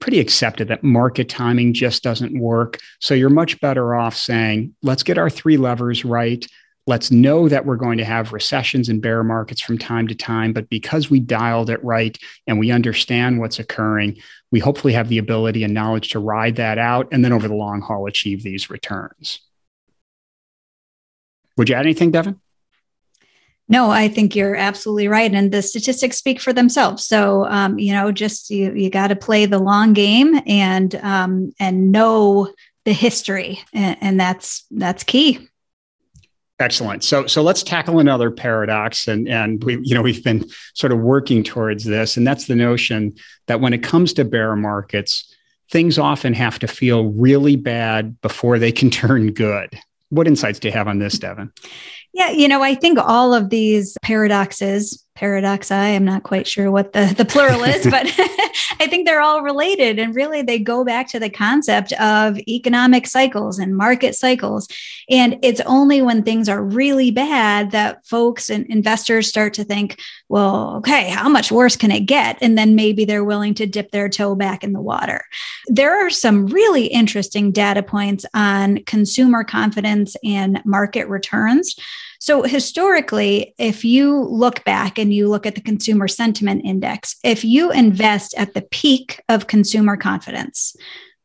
pretty 0.00 0.20
accepted 0.20 0.68
that 0.68 0.84
market 0.84 1.30
timing 1.30 1.72
just 1.72 2.02
doesn't 2.02 2.38
work. 2.38 2.78
So 3.00 3.14
you're 3.14 3.30
much 3.30 3.58
better 3.60 3.94
off 3.94 4.14
saying, 4.14 4.74
let's 4.82 5.02
get 5.02 5.16
our 5.16 5.30
three 5.30 5.56
levers 5.56 6.04
right. 6.04 6.44
Let's 6.86 7.10
know 7.10 7.48
that 7.48 7.64
we're 7.64 7.76
going 7.76 7.98
to 7.98 8.04
have 8.04 8.32
recessions 8.32 8.88
and 8.88 9.00
bear 9.00 9.22
markets 9.22 9.60
from 9.60 9.78
time 9.78 10.08
to 10.08 10.14
time. 10.14 10.52
But 10.52 10.68
because 10.68 11.10
we 11.10 11.20
dialed 11.20 11.70
it 11.70 11.82
right 11.84 12.18
and 12.46 12.58
we 12.58 12.72
understand 12.72 13.38
what's 13.38 13.58
occurring, 13.58 14.18
we 14.50 14.58
hopefully 14.58 14.92
have 14.92 15.08
the 15.08 15.18
ability 15.18 15.62
and 15.62 15.72
knowledge 15.72 16.10
to 16.10 16.18
ride 16.18 16.56
that 16.56 16.78
out 16.78 17.08
and 17.12 17.24
then 17.24 17.32
over 17.32 17.46
the 17.46 17.54
long 17.54 17.80
haul 17.80 18.06
achieve 18.06 18.42
these 18.42 18.68
returns. 18.68 19.40
Would 21.56 21.68
you 21.68 21.74
add 21.74 21.86
anything, 21.86 22.10
Devin? 22.10 22.40
No, 23.68 23.90
I 23.90 24.08
think 24.08 24.34
you're 24.34 24.56
absolutely 24.56 25.08
right, 25.08 25.32
and 25.32 25.50
the 25.50 25.62
statistics 25.62 26.18
speak 26.18 26.40
for 26.40 26.52
themselves. 26.52 27.04
So, 27.04 27.46
um, 27.46 27.78
you 27.78 27.92
know, 27.92 28.12
just 28.12 28.50
you 28.50 28.74
you 28.74 28.90
got 28.90 29.08
to 29.08 29.16
play 29.16 29.46
the 29.46 29.58
long 29.58 29.92
game 29.92 30.40
and 30.46 30.94
um, 30.96 31.52
and 31.58 31.92
know 31.92 32.52
the 32.84 32.92
history, 32.92 33.60
and, 33.72 33.96
and 34.00 34.20
that's 34.20 34.66
that's 34.72 35.04
key. 35.04 35.48
Excellent. 36.62 37.02
So 37.02 37.26
so 37.26 37.42
let's 37.42 37.64
tackle 37.64 37.98
another 37.98 38.30
paradox 38.30 39.08
and 39.08 39.28
and 39.28 39.62
we 39.64 39.80
you 39.82 39.96
know 39.96 40.02
we've 40.02 40.22
been 40.22 40.48
sort 40.74 40.92
of 40.92 41.00
working 41.00 41.42
towards 41.42 41.82
this 41.84 42.16
and 42.16 42.24
that's 42.24 42.46
the 42.46 42.54
notion 42.54 43.16
that 43.48 43.60
when 43.60 43.72
it 43.72 43.82
comes 43.82 44.12
to 44.12 44.24
bear 44.24 44.54
markets 44.54 45.34
things 45.70 45.98
often 45.98 46.34
have 46.34 46.60
to 46.60 46.68
feel 46.68 47.06
really 47.06 47.56
bad 47.56 48.20
before 48.20 48.60
they 48.60 48.70
can 48.70 48.90
turn 49.02 49.32
good. 49.32 49.76
What 50.10 50.28
insights 50.28 50.60
do 50.60 50.68
you 50.68 50.72
have 50.72 50.86
on 50.86 51.00
this, 51.00 51.18
Devin? 51.18 51.50
Yeah, 52.12 52.30
you 52.30 52.46
know, 52.46 52.62
I 52.62 52.74
think 52.74 52.98
all 52.98 53.34
of 53.34 53.48
these 53.48 53.96
paradoxes, 54.02 55.04
paradoxi, 55.14 55.74
I'm 55.74 56.04
not 56.04 56.22
quite 56.22 56.46
sure 56.46 56.70
what 56.70 56.92
the, 56.92 57.14
the 57.16 57.24
plural 57.24 57.62
is, 57.64 57.84
but 57.84 58.06
I 58.80 58.86
think 58.88 59.06
they're 59.06 59.20
all 59.20 59.42
related. 59.42 59.98
And 59.98 60.14
really, 60.14 60.42
they 60.42 60.58
go 60.58 60.84
back 60.84 61.08
to 61.10 61.20
the 61.20 61.30
concept 61.30 61.92
of 61.94 62.38
economic 62.48 63.06
cycles 63.06 63.58
and 63.58 63.76
market 63.76 64.14
cycles. 64.14 64.68
And 65.08 65.38
it's 65.42 65.60
only 65.62 66.02
when 66.02 66.22
things 66.22 66.48
are 66.48 66.62
really 66.62 67.10
bad 67.10 67.70
that 67.72 68.04
folks 68.06 68.50
and 68.50 68.66
investors 68.66 69.28
start 69.28 69.54
to 69.54 69.64
think, 69.64 70.00
well, 70.28 70.76
okay, 70.76 71.10
how 71.10 71.28
much 71.28 71.52
worse 71.52 71.76
can 71.76 71.90
it 71.90 72.06
get? 72.06 72.38
And 72.40 72.56
then 72.56 72.74
maybe 72.74 73.04
they're 73.04 73.24
willing 73.24 73.54
to 73.54 73.66
dip 73.66 73.90
their 73.90 74.08
toe 74.08 74.34
back 74.34 74.64
in 74.64 74.72
the 74.72 74.80
water. 74.80 75.22
There 75.66 76.06
are 76.06 76.10
some 76.10 76.46
really 76.46 76.86
interesting 76.86 77.52
data 77.52 77.82
points 77.82 78.24
on 78.34 78.82
consumer 78.84 79.44
confidence 79.44 80.16
and 80.24 80.62
market 80.64 81.08
returns. 81.08 81.76
So, 82.22 82.44
historically, 82.44 83.52
if 83.58 83.84
you 83.84 84.16
look 84.16 84.62
back 84.62 84.96
and 84.96 85.12
you 85.12 85.28
look 85.28 85.44
at 85.44 85.56
the 85.56 85.60
consumer 85.60 86.06
sentiment 86.06 86.64
index, 86.64 87.16
if 87.24 87.44
you 87.44 87.72
invest 87.72 88.32
at 88.38 88.54
the 88.54 88.62
peak 88.62 89.20
of 89.28 89.48
consumer 89.48 89.96
confidence, 89.96 90.76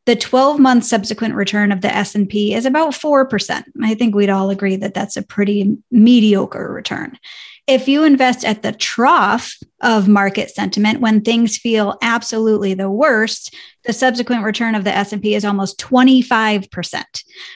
the 0.08 0.16
12 0.16 0.60
month 0.60 0.86
subsequent 0.86 1.36
return 1.36 1.72
of 1.72 1.82
the 1.82 1.96
S&P 1.96 2.56
is 2.56 2.66
about 2.66 2.94
4%. 2.94 3.64
I 3.84 3.94
think 3.94 4.16
we'd 4.16 4.32
all 4.32 4.50
agree 4.50 4.76
that 4.78 4.96
that's 4.96 5.18
a 5.18 5.22
pretty 5.22 5.78
mediocre 5.92 6.74
return 6.74 7.20
if 7.67 7.88
you 7.89 8.06
invest 8.06 8.45
at 8.45 8.63
the 8.63 8.71
trough 8.71 9.58
of 9.82 10.08
market 10.08 10.49
sentiment 10.49 11.01
when 11.01 11.21
things 11.21 11.58
feel 11.58 11.97
absolutely 12.01 12.73
the 12.73 12.89
worst 12.89 13.53
the 13.84 13.93
subsequent 13.93 14.43
return 14.43 14.73
of 14.73 14.84
the 14.84 14.95
s&p 14.95 15.36
is 15.36 15.45
almost 15.45 15.80
25% 15.80 17.03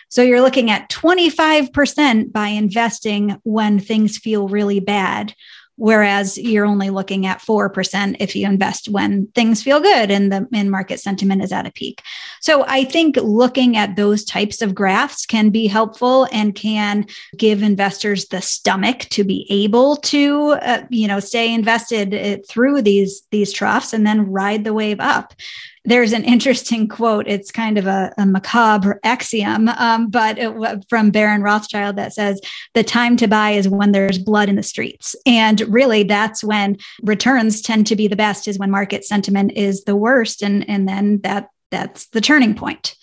so 0.10 0.22
you're 0.22 0.42
looking 0.42 0.70
at 0.70 0.90
25% 0.90 2.32
by 2.32 2.48
investing 2.48 3.38
when 3.44 3.80
things 3.80 4.18
feel 4.18 4.48
really 4.48 4.80
bad 4.80 5.34
whereas 5.76 6.38
you're 6.38 6.66
only 6.66 6.90
looking 6.90 7.26
at 7.26 7.40
4% 7.40 8.18
if 8.20 8.36
you 8.36 8.46
invest 8.46 8.90
when 8.90 9.28
things 9.28 9.64
feel 9.64 9.80
good 9.80 10.12
and 10.12 10.32
the 10.32 10.48
and 10.54 10.70
market 10.70 11.00
sentiment 11.00 11.44
is 11.44 11.52
at 11.52 11.66
a 11.66 11.72
peak. 11.72 12.02
So 12.42 12.64
I 12.68 12.84
think 12.84 13.16
looking 13.18 13.78
at 13.78 13.96
those 13.96 14.24
types 14.24 14.62
of 14.62 14.76
graphs 14.76 15.26
can 15.26 15.50
be 15.50 15.68
helpful 15.68 16.28
and 16.32 16.56
can 16.56 17.08
give 17.38 17.64
investors 17.64 18.28
the 18.28 18.42
stomach 18.42 19.00
to 19.12 19.24
be 19.24 19.48
able 19.50 19.96
to 19.98 20.52
uh, 20.62 20.84
you 20.90 21.08
know 21.08 21.20
stay 21.20 21.54
invested 21.54 22.14
uh, 22.14 22.42
through 22.48 22.82
these 22.82 23.24
these 23.32 23.52
troughs 23.52 23.94
and 23.94 24.06
then 24.06 24.32
ride 24.32 24.64
the 24.64 24.74
wave 24.74 25.00
up 25.00 25.34
there's 25.84 26.14
an 26.14 26.24
interesting 26.24 26.88
quote. 26.88 27.28
It's 27.28 27.52
kind 27.52 27.78
of 27.78 27.88
a, 27.88 28.14
a 28.18 28.26
macabre 28.26 29.00
axiom, 29.04 29.68
um, 29.70 30.10
but 30.10 30.38
it, 30.38 30.86
from 30.90 31.10
Baron 31.10 31.42
Rothschild 31.42 31.96
that 31.96 32.14
says, 32.14 32.40
the 32.74 32.84
time 32.84 33.18
to 33.18 33.28
buy 33.28 33.52
is 33.52 33.68
when 33.68 33.92
there's 33.92 34.20
blood 34.20 34.48
in 34.48 34.58
the 34.58 34.64
streets. 34.64 35.16
And 35.26 35.62
really, 35.62 36.04
that's 36.04 36.44
when 36.44 36.78
returns 37.02 37.62
tend 37.62 37.88
to 37.88 37.96
be 37.96 38.08
the 38.08 38.16
best, 38.16 38.48
is 38.48 38.60
when 38.60 38.70
market 38.70 39.04
sentiment 39.06 39.54
is 39.56 39.84
the 39.86 39.96
worst. 39.96 40.44
And, 40.44 40.70
and 40.70 40.88
then 40.88 41.22
that 41.22 41.50
that's 41.72 42.08
the 42.10 42.22
turning 42.22 42.54
point. 42.54 42.96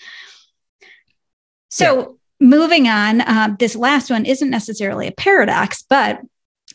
So, 1.71 1.99
yeah. 2.41 2.47
moving 2.47 2.87
on, 2.87 3.23
uh, 3.23 3.57
this 3.59 3.75
last 3.75 4.11
one 4.11 4.25
isn't 4.25 4.51
necessarily 4.51 5.07
a 5.07 5.13
paradox, 5.13 5.83
but 5.83 6.21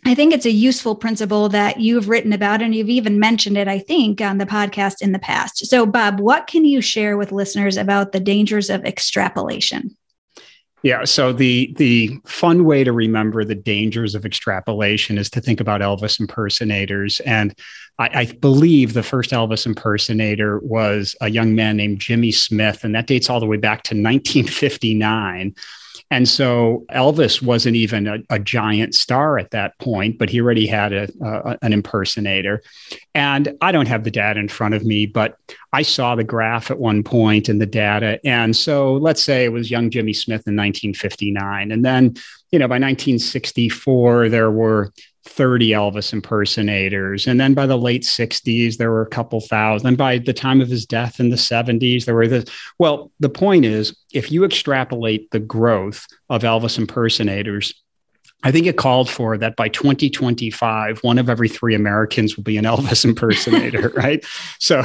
I 0.05 0.15
think 0.15 0.33
it's 0.33 0.45
a 0.45 0.51
useful 0.51 0.95
principle 0.95 1.49
that 1.49 1.79
you've 1.79 2.09
written 2.09 2.33
about, 2.33 2.61
and 2.61 2.75
you've 2.75 2.89
even 2.89 3.19
mentioned 3.19 3.57
it, 3.57 3.67
I 3.67 3.79
think, 3.79 4.19
on 4.21 4.37
the 4.37 4.45
podcast 4.45 5.01
in 5.01 5.13
the 5.13 5.19
past. 5.19 5.65
So, 5.65 5.85
Bob, 5.85 6.19
what 6.19 6.47
can 6.47 6.65
you 6.65 6.81
share 6.81 7.17
with 7.17 7.31
listeners 7.31 7.77
about 7.77 8.11
the 8.11 8.19
dangers 8.19 8.69
of 8.69 8.83
extrapolation? 8.83 9.95
Yeah, 10.83 11.05
so 11.05 11.31
the 11.31 11.73
the 11.77 12.19
fun 12.25 12.65
way 12.65 12.83
to 12.83 12.91
remember 12.91 13.45
the 13.45 13.55
dangers 13.55 14.15
of 14.15 14.25
extrapolation 14.25 15.17
is 15.17 15.29
to 15.29 15.39
think 15.39 15.61
about 15.61 15.79
Elvis 15.79 16.19
impersonators, 16.19 17.21
and 17.21 17.57
I, 17.97 18.09
I, 18.13 18.25
believe 18.25 18.93
the 18.93 19.03
first 19.03 19.31
Elvis 19.31 19.65
impersonator 19.65 20.59
was 20.59 21.15
a 21.21 21.29
young 21.29 21.55
man 21.55 21.77
named 21.77 22.01
Jimmy 22.01 22.31
Smith, 22.31 22.83
and 22.83 22.93
that 22.95 23.07
dates 23.07 23.29
all 23.29 23.39
the 23.39 23.45
way 23.45 23.55
back 23.55 23.83
to 23.83 23.95
1959. 23.95 25.55
And 26.13 26.29
so 26.29 26.85
Elvis 26.91 27.41
wasn't 27.41 27.75
even 27.75 28.05
a, 28.05 28.19
a, 28.29 28.37
giant 28.37 28.93
star 28.93 29.39
at 29.39 29.49
that 29.49 29.79
point, 29.79 30.19
but 30.19 30.29
he 30.29 30.39
already 30.39 30.67
had 30.67 30.93
a, 30.93 31.07
a, 31.23 31.57
an 31.63 31.73
impersonator. 31.73 32.61
And 33.15 33.57
I 33.61 33.71
don't 33.71 33.87
have 33.87 34.03
the 34.03 34.11
data 34.11 34.39
in 34.39 34.47
front 34.47 34.75
of 34.75 34.85
me, 34.85 35.07
but 35.07 35.37
I 35.71 35.81
saw 35.81 36.13
the 36.13 36.23
graph 36.23 36.69
at 36.69 36.77
one 36.77 37.01
point 37.01 37.49
in 37.49 37.57
the 37.57 37.65
data. 37.65 38.19
And 38.23 38.55
so 38.55 38.93
let's 38.93 39.23
say 39.23 39.43
it 39.43 39.51
was 39.51 39.71
young 39.71 39.89
Jimmy 39.89 40.13
Smith 40.13 40.45
in 40.45 40.55
1959. 40.55 41.71
And 41.71 41.83
then, 41.83 42.13
you 42.51 42.59
know, 42.59 42.67
by 42.67 42.75
1964, 42.75 44.29
there 44.29 44.51
were 44.51 44.93
30 45.25 45.69
Elvis 45.69 46.11
impersonators. 46.11 47.27
And 47.27 47.39
then 47.39 47.53
by 47.53 47.65
the 47.65 47.77
late 47.77 48.03
60s, 48.03 48.77
there 48.77 48.91
were 48.91 49.01
a 49.01 49.09
couple 49.09 49.39
thousand. 49.39 49.87
And 49.87 49.97
by 49.97 50.17
the 50.17 50.33
time 50.33 50.61
of 50.61 50.69
his 50.69 50.85
death 50.85 51.19
in 51.19 51.29
the 51.29 51.35
70s, 51.35 52.05
there 52.05 52.15
were 52.15 52.27
the 52.27 52.49
well, 52.77 53.11
the 53.19 53.29
point 53.29 53.65
is 53.65 53.95
if 54.13 54.31
you 54.31 54.43
extrapolate 54.43 55.31
the 55.31 55.39
growth 55.39 56.05
of 56.29 56.43
Elvis 56.43 56.77
impersonators 56.77 57.82
I 58.43 58.51
think 58.51 58.67
it 58.67 58.75
called 58.75 59.09
for 59.09 59.37
that 59.37 59.55
by 59.55 59.69
2025, 59.69 60.99
one 60.99 61.17
of 61.17 61.29
every 61.29 61.47
three 61.47 61.75
Americans 61.75 62.35
will 62.35 62.43
be 62.43 62.57
an 62.57 62.65
Elvis 62.65 63.05
impersonator, 63.05 63.89
right? 63.95 64.23
So, 64.59 64.83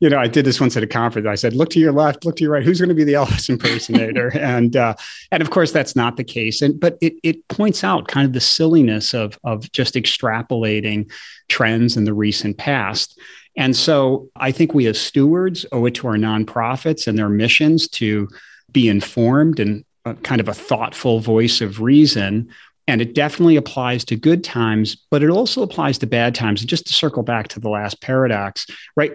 you 0.00 0.10
know, 0.10 0.18
I 0.18 0.26
did 0.26 0.44
this 0.44 0.60
once 0.60 0.76
at 0.76 0.82
a 0.82 0.88
conference. 0.88 1.28
I 1.28 1.36
said, 1.36 1.54
"Look 1.54 1.70
to 1.70 1.80
your 1.80 1.92
left, 1.92 2.24
look 2.24 2.36
to 2.36 2.42
your 2.42 2.52
right. 2.52 2.64
Who's 2.64 2.80
going 2.80 2.88
to 2.88 2.94
be 2.94 3.04
the 3.04 3.12
Elvis 3.12 3.48
impersonator?" 3.48 4.28
and 4.38 4.76
uh, 4.76 4.94
and 5.30 5.40
of 5.40 5.50
course, 5.50 5.70
that's 5.70 5.94
not 5.94 6.16
the 6.16 6.24
case. 6.24 6.62
And 6.62 6.78
but 6.78 6.98
it 7.00 7.14
it 7.22 7.46
points 7.48 7.84
out 7.84 8.08
kind 8.08 8.26
of 8.26 8.32
the 8.32 8.40
silliness 8.40 9.14
of 9.14 9.38
of 9.44 9.70
just 9.70 9.94
extrapolating 9.94 11.10
trends 11.48 11.96
in 11.96 12.04
the 12.04 12.14
recent 12.14 12.58
past. 12.58 13.18
And 13.56 13.74
so, 13.74 14.28
I 14.36 14.50
think 14.50 14.74
we 14.74 14.86
as 14.86 15.00
stewards 15.00 15.64
owe 15.70 15.86
it 15.86 15.94
to 15.94 16.08
our 16.08 16.16
nonprofits 16.16 17.06
and 17.06 17.16
their 17.16 17.28
missions 17.28 17.88
to 17.88 18.28
be 18.72 18.88
informed 18.88 19.60
and 19.60 19.84
kind 20.22 20.40
of 20.40 20.48
a 20.48 20.54
thoughtful 20.54 21.20
voice 21.20 21.60
of 21.60 21.80
reason 21.80 22.48
and 22.88 23.00
it 23.00 23.14
definitely 23.14 23.56
applies 23.56 24.04
to 24.06 24.16
good 24.16 24.44
times, 24.44 24.96
but 25.10 25.22
it 25.22 25.30
also 25.30 25.62
applies 25.62 25.98
to 25.98 26.06
bad 26.06 26.34
times. 26.34 26.60
And 26.60 26.70
just 26.70 26.86
to 26.86 26.94
circle 26.94 27.22
back 27.22 27.48
to 27.48 27.60
the 27.60 27.68
last 27.68 28.00
paradox, 28.00 28.66
right? 28.96 29.12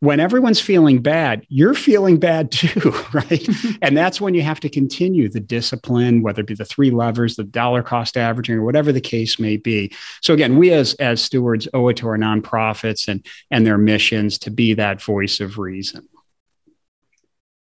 When 0.00 0.20
everyone's 0.20 0.60
feeling 0.60 1.00
bad, 1.00 1.46
you're 1.48 1.72
feeling 1.72 2.18
bad 2.18 2.52
too, 2.52 2.90
right? 3.14 3.24
Mm-hmm. 3.24 3.76
and 3.80 3.96
that's 3.96 4.20
when 4.20 4.34
you 4.34 4.42
have 4.42 4.60
to 4.60 4.68
continue 4.68 5.30
the 5.30 5.40
discipline, 5.40 6.20
whether 6.20 6.42
it 6.42 6.46
be 6.46 6.54
the 6.54 6.66
three 6.66 6.90
levers, 6.90 7.36
the 7.36 7.44
dollar 7.44 7.82
cost 7.82 8.18
averaging, 8.18 8.56
or 8.56 8.64
whatever 8.64 8.92
the 8.92 9.00
case 9.00 9.38
may 9.38 9.56
be. 9.56 9.94
So 10.20 10.34
again, 10.34 10.58
we 10.58 10.72
as 10.72 10.92
as 10.94 11.22
stewards 11.22 11.66
owe 11.72 11.88
it 11.88 11.96
to 11.98 12.08
our 12.08 12.18
nonprofits 12.18 13.08
and 13.08 13.24
and 13.50 13.66
their 13.66 13.78
missions 13.78 14.38
to 14.40 14.50
be 14.50 14.74
that 14.74 15.00
voice 15.00 15.40
of 15.40 15.56
reason. 15.56 16.06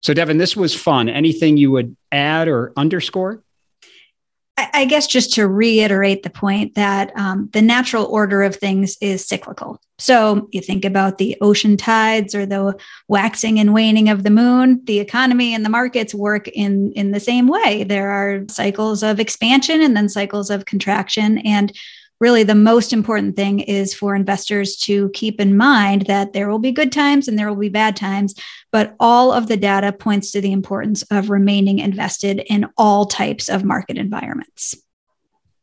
So 0.02 0.14
Devin, 0.14 0.38
this 0.38 0.56
was 0.56 0.76
fun. 0.76 1.10
Anything 1.10 1.58
you 1.58 1.72
would 1.72 1.96
add 2.12 2.48
or 2.48 2.74
underscore? 2.76 3.44
I 4.58 4.86
guess 4.86 5.06
just 5.06 5.34
to 5.34 5.48
reiterate 5.48 6.24
the 6.24 6.30
point 6.30 6.76
that 6.76 7.12
um, 7.18 7.50
the 7.52 7.62
natural 7.62 8.06
order 8.06 8.42
of 8.42 8.56
things 8.56 8.98
is 9.02 9.26
cyclical. 9.26 9.82
So 9.98 10.48
you 10.52 10.62
think 10.62 10.86
about 10.86 11.18
the 11.18 11.38
ocean 11.42 11.76
tides 11.76 12.34
or 12.34 12.46
the 12.46 12.78
waxing 13.10 13.60
and 13.60 13.74
waning 13.74 14.08
of 14.08 14.24
the 14.24 14.30
moon. 14.30 14.82
The 14.86 15.00
economy 15.00 15.54
and 15.54 15.66
the 15.66 15.70
markets 15.70 16.14
work 16.14 16.48
in 16.48 16.94
in 16.94 17.12
the 17.12 17.20
same 17.20 17.48
way. 17.48 17.84
There 17.84 18.10
are 18.10 18.46
cycles 18.50 19.04
of 19.04 19.20
expansion 19.20 19.82
and 19.82 19.96
then 19.96 20.08
cycles 20.08 20.50
of 20.50 20.66
contraction, 20.66 21.40
and 21.40 21.74
really 22.20 22.44
the 22.44 22.56
most 22.56 22.94
important 22.94 23.36
thing 23.36 23.60
is 23.60 23.94
for 23.94 24.16
investors 24.16 24.78
to 24.78 25.10
keep 25.10 25.40
in 25.40 25.58
mind 25.58 26.04
that 26.08 26.34
there 26.34 26.50
will 26.50 26.60
be 26.60 26.72
good 26.72 26.92
times 26.92 27.28
and 27.28 27.38
there 27.38 27.48
will 27.50 27.56
be 27.56 27.70
bad 27.70 27.96
times, 27.96 28.36
but 28.72 28.96
all 29.00 29.32
of 29.32 29.48
the 29.48 29.58
data 29.58 29.92
points 29.92 30.32
to 30.32 30.42
the 30.42 30.52
importance 30.52 31.04
of 31.12 31.30
remaining 31.30 31.80
invested 31.80 32.44
in 32.48 32.68
all 32.78 33.06
types 33.06 33.50
of 33.50 33.64
market 33.64 33.98
environments. 33.98 34.76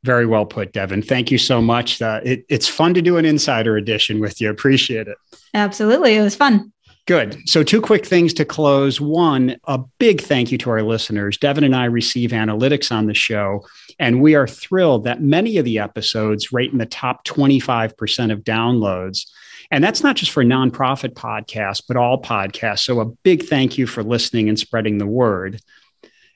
Very 0.05 0.27
well 0.27 0.45
put, 0.45 0.73
Devin. 0.73 1.03
Thank 1.03 1.31
you 1.31 1.39
so 1.39 1.63
much. 1.63 2.03
Uh, 2.03 2.21
it, 2.25 2.45
it's 2.49 2.67
fun 2.67 2.93
to 2.95 3.03
do 3.03 3.19
an 3.19 3.25
insider 3.25 3.77
edition 3.77 4.21
with 4.21 4.41
you. 4.41 4.51
Appreciate 4.51 5.07
it. 5.07 5.17
Absolutely. 5.55 6.17
It 6.17 6.23
was 6.23 6.35
fun. 6.35 6.73
Good. 7.07 7.49
So, 7.49 7.65
two 7.65 7.81
quick 7.81 8.07
things 8.07 8.33
to 8.35 8.45
close. 8.45 9.01
One, 9.01 9.57
a 9.65 9.79
big 9.99 10.21
thank 10.21 10.53
you 10.53 10.59
to 10.59 10.71
our 10.71 10.83
listeners. 10.83 11.37
Devin 11.37 11.65
and 11.65 11.75
I 11.75 11.87
receive 11.87 12.31
analytics 12.31 12.93
on 12.93 13.07
the 13.07 13.15
show, 13.15 13.65
and 13.99 14.21
we 14.21 14.35
are 14.35 14.47
thrilled 14.47 15.05
that 15.05 15.23
many 15.23 15.57
of 15.59 15.65
the 15.65 15.79
episodes 15.79 16.53
rate 16.53 16.73
in 16.73 16.79
the 16.79 16.87
top 16.87 17.25
25% 17.25 18.33
of 18.33 18.41
downloads. 18.41 19.27
And 19.71 19.83
that's 19.83 20.03
not 20.03 20.17
just 20.17 20.33
for 20.33 20.45
nonprofit 20.45 21.15
podcasts, 21.15 21.83
but 21.87 21.97
all 21.97 22.21
podcasts. 22.21 22.81
So, 22.81 23.01
a 23.01 23.07
big 23.07 23.45
thank 23.45 23.79
you 23.79 23.87
for 23.87 24.03
listening 24.03 24.49
and 24.49 24.59
spreading 24.59 24.99
the 24.99 25.07
word. 25.07 25.61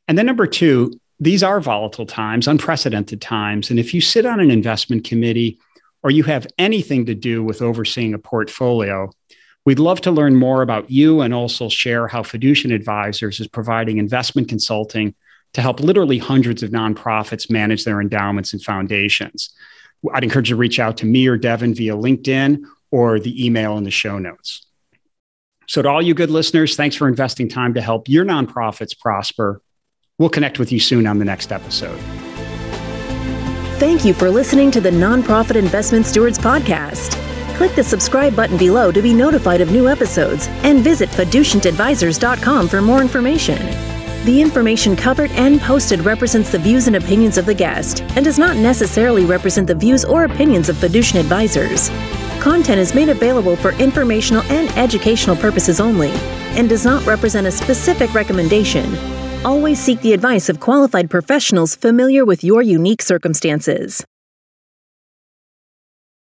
And 0.09 0.17
then, 0.17 0.27
number 0.27 0.47
two, 0.47 0.99
these 1.21 1.43
are 1.43 1.61
volatile 1.61 2.07
times, 2.07 2.49
unprecedented 2.49 3.21
times. 3.21 3.71
And 3.71 3.79
if 3.79 3.93
you 3.93 4.01
sit 4.01 4.27
on 4.27 4.41
an 4.41 4.51
investment 4.51 5.05
committee 5.05 5.59
or 6.03 6.11
you 6.11 6.23
have 6.25 6.47
anything 6.59 7.07
to 7.07 7.15
do 7.15 7.43
with 7.43 7.63
overseeing 7.63 8.15
a 8.15 8.19
portfolio, 8.19 9.11
We'd 9.67 9.81
love 9.81 10.01
to 10.03 10.13
learn 10.13 10.37
more 10.37 10.63
about 10.63 10.93
you 10.93 11.23
and 11.23 11.35
also 11.35 11.69
share 11.69 12.07
how 12.07 12.23
Fiducient 12.23 12.73
Advisors 12.73 13.41
is 13.41 13.49
providing 13.49 13.99
investment 13.99 14.49
consulting 14.49 15.13
to 15.55 15.63
help 15.63 15.81
literally 15.81 16.19
hundreds 16.19 16.63
of 16.63 16.71
nonprofits 16.71 17.51
manage 17.51 17.85
their 17.85 18.01
endowments 18.01 18.53
and 18.53 18.63
foundations. 18.63 19.51
I'd 20.13 20.25
encourage 20.25 20.51
you 20.51 20.57
to 20.57 20.61
reach 20.61 20.79
out 20.79 20.99
to 20.99 21.07
me 21.07 21.27
or 21.27 21.37
Devin 21.37 21.75
via 21.75 21.95
LinkedIn 21.95 22.63
or 22.91 23.19
the 23.19 23.45
email 23.45 23.77
in 23.79 23.85
the 23.85 23.91
show 23.91 24.19
notes. 24.19 24.67
So, 25.69 25.83
to 25.83 25.89
all 25.89 26.03
you 26.03 26.15
good 26.15 26.31
listeners, 26.31 26.77
thanks 26.77 26.95
for 26.95 27.09
investing 27.09 27.49
time 27.49 27.75
to 27.75 27.81
help 27.81 28.09
your 28.09 28.25
nonprofits 28.25 28.99
prosper. 28.99 29.61
We'll 30.19 30.29
connect 30.29 30.59
with 30.59 30.71
you 30.71 30.79
soon 30.79 31.07
on 31.07 31.19
the 31.19 31.25
next 31.25 31.53
episode. 31.53 31.99
Thank 33.79 34.05
you 34.05 34.15
for 34.15 34.31
listening 34.31 34.71
to 34.71 34.81
the 34.81 34.91
Nonprofit 34.91 35.57
Investment 35.57 36.07
Stewards 36.07 36.39
Podcast. 36.39 37.21
Click 37.57 37.75
the 37.75 37.85
subscribe 37.85 38.35
button 38.37 38.57
below 38.57 38.93
to 38.93 39.03
be 39.03 39.13
notified 39.13 39.61
of 39.61 39.71
new 39.71 39.89
episodes 39.89 40.47
and 40.63 40.81
visit 40.81 41.09
fiducientadvisors.com 41.11 42.69
for 42.69 42.81
more 42.81 43.03
information. 43.03 43.96
The 44.27 44.43
information 44.43 44.97
covered 44.97 45.31
and 45.31 45.61
posted 45.61 46.01
represents 46.01 46.51
the 46.51 46.59
views 46.59 46.89
and 46.89 46.97
opinions 46.97 47.39
of 47.39 47.47
the 47.47 47.55
guest 47.55 48.01
and 48.17 48.25
does 48.25 48.41
not 48.41 48.57
necessarily 48.57 49.25
represent 49.25 49.69
the 49.69 49.75
views 49.77 50.05
or 50.05 50.25
opinions 50.25 50.69
of 50.69 50.75
Fiducient 50.75 51.21
Advisors. 51.21 51.91
Content 52.43 52.81
is 52.81 52.93
made 52.93 53.09
available 53.09 53.55
for 53.55 53.71
informational 53.75 54.43
and 54.51 54.69
educational 54.77 55.37
purposes 55.37 55.79
only 55.79 56.11
and 56.59 56.69
does 56.69 56.85
not 56.85 57.07
represent 57.07 57.47
a 57.47 57.53
specific 57.53 58.13
recommendation. 58.15 58.97
Always 59.47 59.79
seek 59.79 60.01
the 60.01 60.13
advice 60.13 60.49
of 60.49 60.59
qualified 60.59 61.09
professionals 61.09 61.77
familiar 61.77 62.25
with 62.25 62.43
your 62.43 62.63
unique 62.63 63.03
circumstances. 63.03 64.05